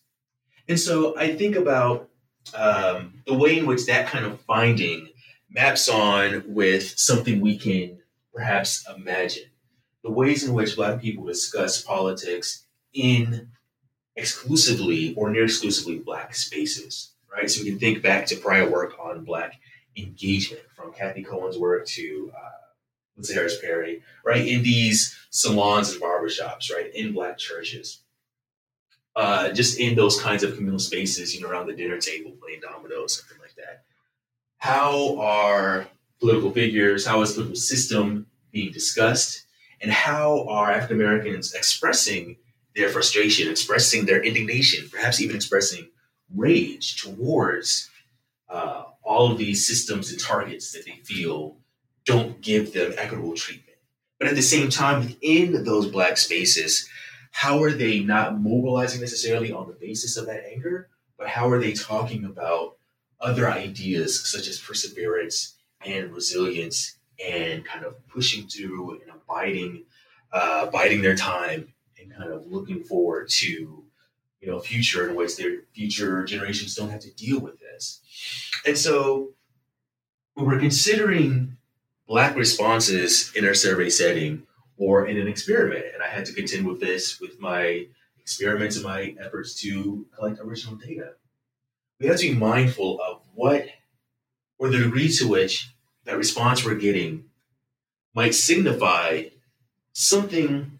And 0.67 0.79
so 0.79 1.17
I 1.17 1.35
think 1.35 1.55
about 1.55 2.09
um, 2.53 3.21
the 3.25 3.33
way 3.33 3.57
in 3.57 3.65
which 3.65 3.85
that 3.85 4.07
kind 4.07 4.25
of 4.25 4.39
finding 4.41 5.09
maps 5.49 5.89
on 5.89 6.43
with 6.47 6.97
something 6.97 7.41
we 7.41 7.57
can 7.57 7.99
perhaps 8.33 8.85
imagine. 8.95 9.45
The 10.03 10.11
ways 10.11 10.43
in 10.43 10.53
which 10.53 10.75
Black 10.75 11.01
people 11.01 11.25
discuss 11.25 11.81
politics 11.81 12.65
in 12.93 13.49
exclusively 14.15 15.13
or 15.15 15.29
near 15.29 15.45
exclusively 15.45 15.99
Black 15.99 16.35
spaces, 16.35 17.13
right? 17.33 17.49
So 17.49 17.63
we 17.63 17.69
can 17.69 17.79
think 17.79 18.01
back 18.01 18.25
to 18.27 18.35
prior 18.35 18.69
work 18.69 18.93
on 18.99 19.23
Black 19.23 19.59
engagement, 19.97 20.63
from 20.75 20.93
Cathy 20.93 21.23
Cohen's 21.23 21.57
work 21.57 21.85
to 21.87 22.31
uh, 22.35 22.49
Lindsay 23.15 23.33
Harris 23.33 23.59
Perry, 23.59 24.03
right? 24.23 24.45
In 24.47 24.61
these 24.61 25.17
salons 25.31 25.91
and 25.91 26.01
barbershops, 26.01 26.71
right? 26.71 26.93
In 26.93 27.13
Black 27.13 27.37
churches. 27.37 28.03
Uh, 29.17 29.51
just 29.51 29.79
in 29.79 29.95
those 29.95 30.21
kinds 30.21 30.43
of 30.43 30.53
communal 30.53 30.77
spaces, 30.77 31.33
you 31.33 31.41
know, 31.41 31.49
around 31.49 31.65
the 31.65 31.73
dinner 31.73 31.97
table, 31.97 32.31
playing 32.39 32.61
dominoes, 32.61 33.17
something 33.17 33.39
like 33.41 33.55
that. 33.55 33.81
How 34.59 35.17
are 35.17 35.87
political 36.19 36.51
figures, 36.51 37.03
how 37.03 37.23
is 37.23 37.29
the 37.29 37.41
political 37.41 37.59
system 37.59 38.27
being 38.51 38.71
discussed, 38.71 39.47
and 39.81 39.91
how 39.91 40.45
are 40.47 40.71
African 40.71 40.97
Americans 41.01 41.55
expressing 41.55 42.37
their 42.75 42.89
frustration, 42.89 43.49
expressing 43.49 44.05
their 44.05 44.21
indignation, 44.21 44.87
perhaps 44.87 45.19
even 45.19 45.35
expressing 45.35 45.89
rage 46.35 47.01
towards 47.01 47.89
uh, 48.49 48.83
all 49.01 49.31
of 49.31 49.39
these 49.39 49.65
systems 49.65 50.11
and 50.11 50.19
targets 50.19 50.71
that 50.73 50.85
they 50.85 50.99
feel 51.03 51.57
don't 52.05 52.39
give 52.41 52.71
them 52.71 52.93
equitable 52.99 53.33
treatment. 53.33 53.79
But 54.19 54.27
at 54.27 54.35
the 54.35 54.43
same 54.43 54.69
time, 54.69 54.99
within 55.01 55.63
those 55.63 55.87
Black 55.87 56.17
spaces, 56.17 56.87
how 57.37 57.61
are 57.61 57.71
they 57.71 57.99
not 57.99 58.41
mobilizing 58.41 58.99
necessarily 58.99 59.51
on 59.51 59.67
the 59.67 59.73
basis 59.75 60.17
of 60.17 60.25
that 60.25 60.43
anger, 60.51 60.89
but 61.19 61.27
how 61.27 61.47
are 61.47 61.59
they 61.59 61.71
talking 61.71 62.25
about 62.25 62.77
other 63.21 63.47
ideas 63.47 64.27
such 64.27 64.47
as 64.47 64.57
perseverance 64.57 65.55
and 65.85 66.11
resilience 66.11 66.97
and 67.23 67.63
kind 67.63 67.85
of 67.85 67.93
pushing 68.07 68.47
through 68.47 68.93
and 68.93 69.11
abiding, 69.11 69.83
uh, 70.33 70.65
biding 70.71 71.03
their 71.03 71.15
time 71.15 71.71
and 72.01 72.11
kind 72.11 72.33
of 72.33 72.47
looking 72.47 72.83
forward 72.83 73.29
to, 73.29 73.85
you 74.41 74.47
know, 74.47 74.59
future 74.59 75.07
in 75.07 75.15
which 75.15 75.37
their 75.37 75.59
future 75.75 76.25
generations 76.25 76.73
don't 76.73 76.89
have 76.89 77.01
to 77.01 77.13
deal 77.13 77.39
with 77.39 77.59
this. 77.59 78.01
And 78.65 78.75
so 78.75 79.33
when 80.33 80.47
we're 80.47 80.59
considering 80.59 81.57
Black 82.07 82.35
responses 82.35 83.31
in 83.35 83.45
our 83.45 83.53
survey 83.53 83.91
setting 83.91 84.46
or 84.77 85.07
in 85.07 85.17
an 85.17 85.27
experiment, 85.27 85.85
and 85.93 86.03
I 86.03 86.07
had 86.07 86.25
to 86.25 86.33
contend 86.33 86.67
with 86.67 86.79
this 86.79 87.19
with 87.19 87.39
my 87.39 87.87
experiments 88.19 88.75
and 88.75 88.85
my 88.85 89.15
efforts 89.19 89.59
to 89.61 90.05
collect 90.15 90.39
original 90.39 90.75
data, 90.75 91.13
we 91.99 92.07
have 92.07 92.17
to 92.17 92.29
be 92.29 92.35
mindful 92.35 92.99
of 93.01 93.21
what 93.33 93.67
or 94.59 94.69
the 94.69 94.79
degree 94.79 95.09
to 95.09 95.27
which 95.27 95.73
that 96.05 96.17
response 96.17 96.65
we're 96.65 96.75
getting 96.75 97.25
might 98.13 98.33
signify 98.33 99.23
something, 99.93 100.71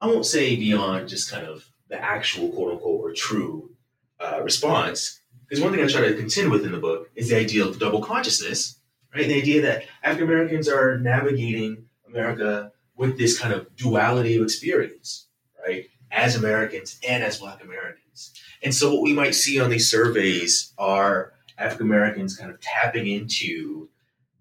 I 0.00 0.06
won't 0.06 0.26
say 0.26 0.56
beyond 0.56 1.08
just 1.08 1.30
kind 1.30 1.46
of 1.46 1.66
the 1.88 2.02
actual 2.02 2.50
quote 2.50 2.72
unquote 2.72 3.00
or 3.00 3.12
true 3.12 3.70
uh, 4.18 4.40
response. 4.42 5.20
Because 5.48 5.62
one 5.62 5.72
thing 5.72 5.82
I 5.82 5.88
try 5.88 6.02
to 6.02 6.14
contend 6.14 6.50
with 6.50 6.64
in 6.64 6.72
the 6.72 6.78
book 6.78 7.10
is 7.14 7.30
the 7.30 7.36
idea 7.36 7.64
of 7.64 7.78
double 7.78 8.00
consciousness, 8.02 8.78
right? 9.14 9.26
The 9.26 9.40
idea 9.40 9.62
that 9.62 9.84
African 10.02 10.28
Americans 10.28 10.68
are 10.68 10.98
navigating 10.98 11.88
America 12.06 12.72
with 13.00 13.16
this 13.16 13.38
kind 13.38 13.54
of 13.54 13.74
duality 13.76 14.36
of 14.36 14.42
experience, 14.42 15.26
right? 15.66 15.86
As 16.10 16.36
Americans 16.36 17.00
and 17.08 17.24
as 17.24 17.38
Black 17.38 17.64
Americans. 17.64 18.32
And 18.62 18.74
so 18.74 18.92
what 18.92 19.02
we 19.02 19.14
might 19.14 19.34
see 19.34 19.58
on 19.58 19.70
these 19.70 19.90
surveys 19.90 20.74
are 20.76 21.32
African 21.56 21.86
Americans 21.86 22.36
kind 22.36 22.50
of 22.50 22.60
tapping 22.60 23.06
into 23.06 23.88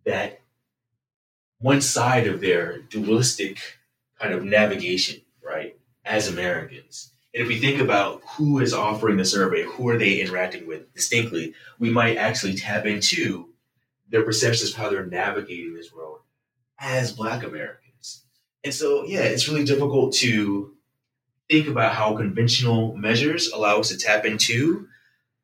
that 0.06 0.42
one 1.60 1.80
side 1.80 2.28
of 2.28 2.42
their 2.42 2.80
dualistic 2.80 3.60
kind 4.20 4.34
of 4.34 4.44
navigation, 4.44 5.22
right, 5.42 5.80
as 6.04 6.28
Americans. 6.28 7.14
And 7.34 7.42
if 7.42 7.48
we 7.48 7.60
think 7.60 7.80
about 7.80 8.22
who 8.36 8.60
is 8.60 8.74
offering 8.74 9.16
the 9.16 9.24
survey, 9.24 9.64
who 9.64 9.88
are 9.88 9.98
they 9.98 10.20
interacting 10.20 10.68
with 10.68 10.94
distinctly, 10.94 11.54
we 11.78 11.90
might 11.90 12.18
actually 12.18 12.56
tap 12.56 12.86
into 12.86 13.54
their 14.10 14.24
perceptions 14.24 14.72
of 14.72 14.76
how 14.76 14.90
they're 14.90 15.06
navigating 15.06 15.74
this 15.74 15.94
world 15.94 16.20
as 16.78 17.14
Black 17.14 17.44
Americans. 17.44 17.89
And 18.64 18.74
so, 18.74 19.06
yeah, 19.06 19.22
it's 19.22 19.48
really 19.48 19.64
difficult 19.64 20.14
to 20.16 20.74
think 21.50 21.68
about 21.68 21.94
how 21.94 22.16
conventional 22.16 22.96
measures 22.96 23.52
allow 23.52 23.80
us 23.80 23.90
to 23.90 23.98
tap 23.98 24.26
into 24.26 24.88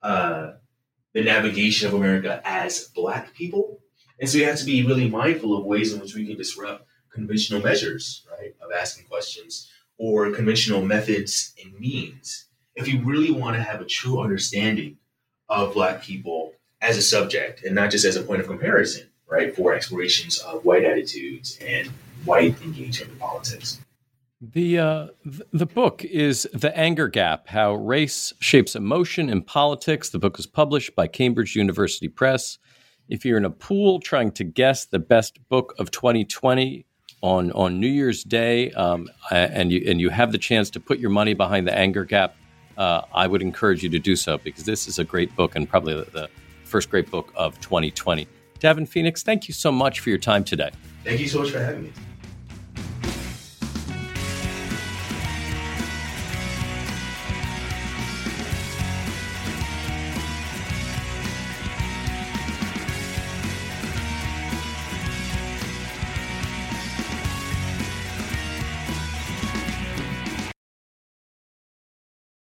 uh, 0.03 0.53
the 1.13 1.23
navigation 1.23 1.87
of 1.87 1.93
America 1.93 2.41
as 2.43 2.89
Black 2.93 3.33
people. 3.33 3.79
And 4.19 4.29
so 4.29 4.37
we 4.37 4.43
have 4.43 4.59
to 4.59 4.65
be 4.65 4.85
really 4.85 5.09
mindful 5.09 5.57
of 5.57 5.65
ways 5.65 5.93
in 5.93 5.99
which 5.99 6.13
we 6.13 6.27
can 6.27 6.37
disrupt 6.37 6.85
conventional 7.11 7.61
measures, 7.61 8.25
right, 8.37 8.53
of 8.61 8.71
asking 8.71 9.05
questions 9.05 9.71
or 9.97 10.31
conventional 10.31 10.81
methods 10.81 11.53
and 11.63 11.77
means. 11.79 12.45
If 12.75 12.87
you 12.87 13.01
really 13.01 13.31
want 13.31 13.55
to 13.55 13.63
have 13.63 13.81
a 13.81 13.85
true 13.85 14.19
understanding 14.19 14.97
of 15.47 15.73
Black 15.73 16.03
people 16.03 16.53
as 16.81 16.97
a 16.97 17.01
subject 17.01 17.63
and 17.63 17.73
not 17.73 17.91
just 17.91 18.05
as 18.05 18.17
a 18.17 18.21
point 18.21 18.41
of 18.41 18.47
comparison, 18.47 19.07
right, 19.27 19.55
for 19.55 19.73
explorations 19.73 20.39
of 20.39 20.65
white 20.65 20.83
attitudes 20.83 21.57
and 21.61 21.89
white 22.25 22.61
engagement 22.61 23.11
in 23.11 23.17
politics. 23.17 23.79
The 24.41 24.79
uh, 24.79 25.07
the 25.53 25.65
book 25.65 26.03
is 26.03 26.47
The 26.53 26.77
Anger 26.77 27.07
Gap: 27.07 27.47
How 27.47 27.73
Race 27.75 28.33
Shapes 28.39 28.75
Emotion 28.75 29.29
in 29.29 29.41
Politics. 29.41 30.09
The 30.09 30.19
book 30.19 30.37
is 30.37 30.45
published 30.45 30.95
by 30.95 31.07
Cambridge 31.07 31.55
University 31.55 32.09
Press. 32.09 32.57
If 33.07 33.23
you're 33.23 33.37
in 33.37 33.45
a 33.45 33.49
pool 33.49 33.99
trying 33.99 34.31
to 34.33 34.43
guess 34.43 34.85
the 34.85 34.99
best 34.99 35.39
book 35.47 35.73
of 35.79 35.89
2020 35.91 36.85
on 37.21 37.51
on 37.53 37.79
New 37.79 37.87
Year's 37.87 38.23
Day, 38.23 38.71
um, 38.71 39.09
and 39.31 39.71
you 39.71 39.83
and 39.87 40.01
you 40.01 40.09
have 40.09 40.31
the 40.31 40.37
chance 40.37 40.69
to 40.71 40.79
put 40.79 40.99
your 40.99 41.11
money 41.11 41.33
behind 41.33 41.65
The 41.65 41.75
Anger 41.75 42.03
Gap, 42.03 42.35
uh, 42.77 43.01
I 43.13 43.27
would 43.27 43.41
encourage 43.41 43.83
you 43.83 43.89
to 43.89 43.99
do 43.99 44.15
so 44.15 44.37
because 44.37 44.65
this 44.65 44.87
is 44.87 44.99
a 44.99 45.03
great 45.03 45.33
book 45.35 45.55
and 45.55 45.67
probably 45.67 45.95
the, 45.95 46.11
the 46.11 46.29
first 46.65 46.89
great 46.89 47.09
book 47.09 47.31
of 47.35 47.59
2020. 47.61 48.27
Davin 48.59 48.87
Phoenix, 48.87 49.23
thank 49.23 49.47
you 49.47 49.53
so 49.53 49.71
much 49.71 50.01
for 50.01 50.09
your 50.09 50.17
time 50.17 50.43
today. 50.43 50.71
Thank 51.03 51.19
you 51.19 51.27
so 51.27 51.39
much 51.39 51.51
for 51.51 51.59
having 51.59 51.83
me. 51.83 51.93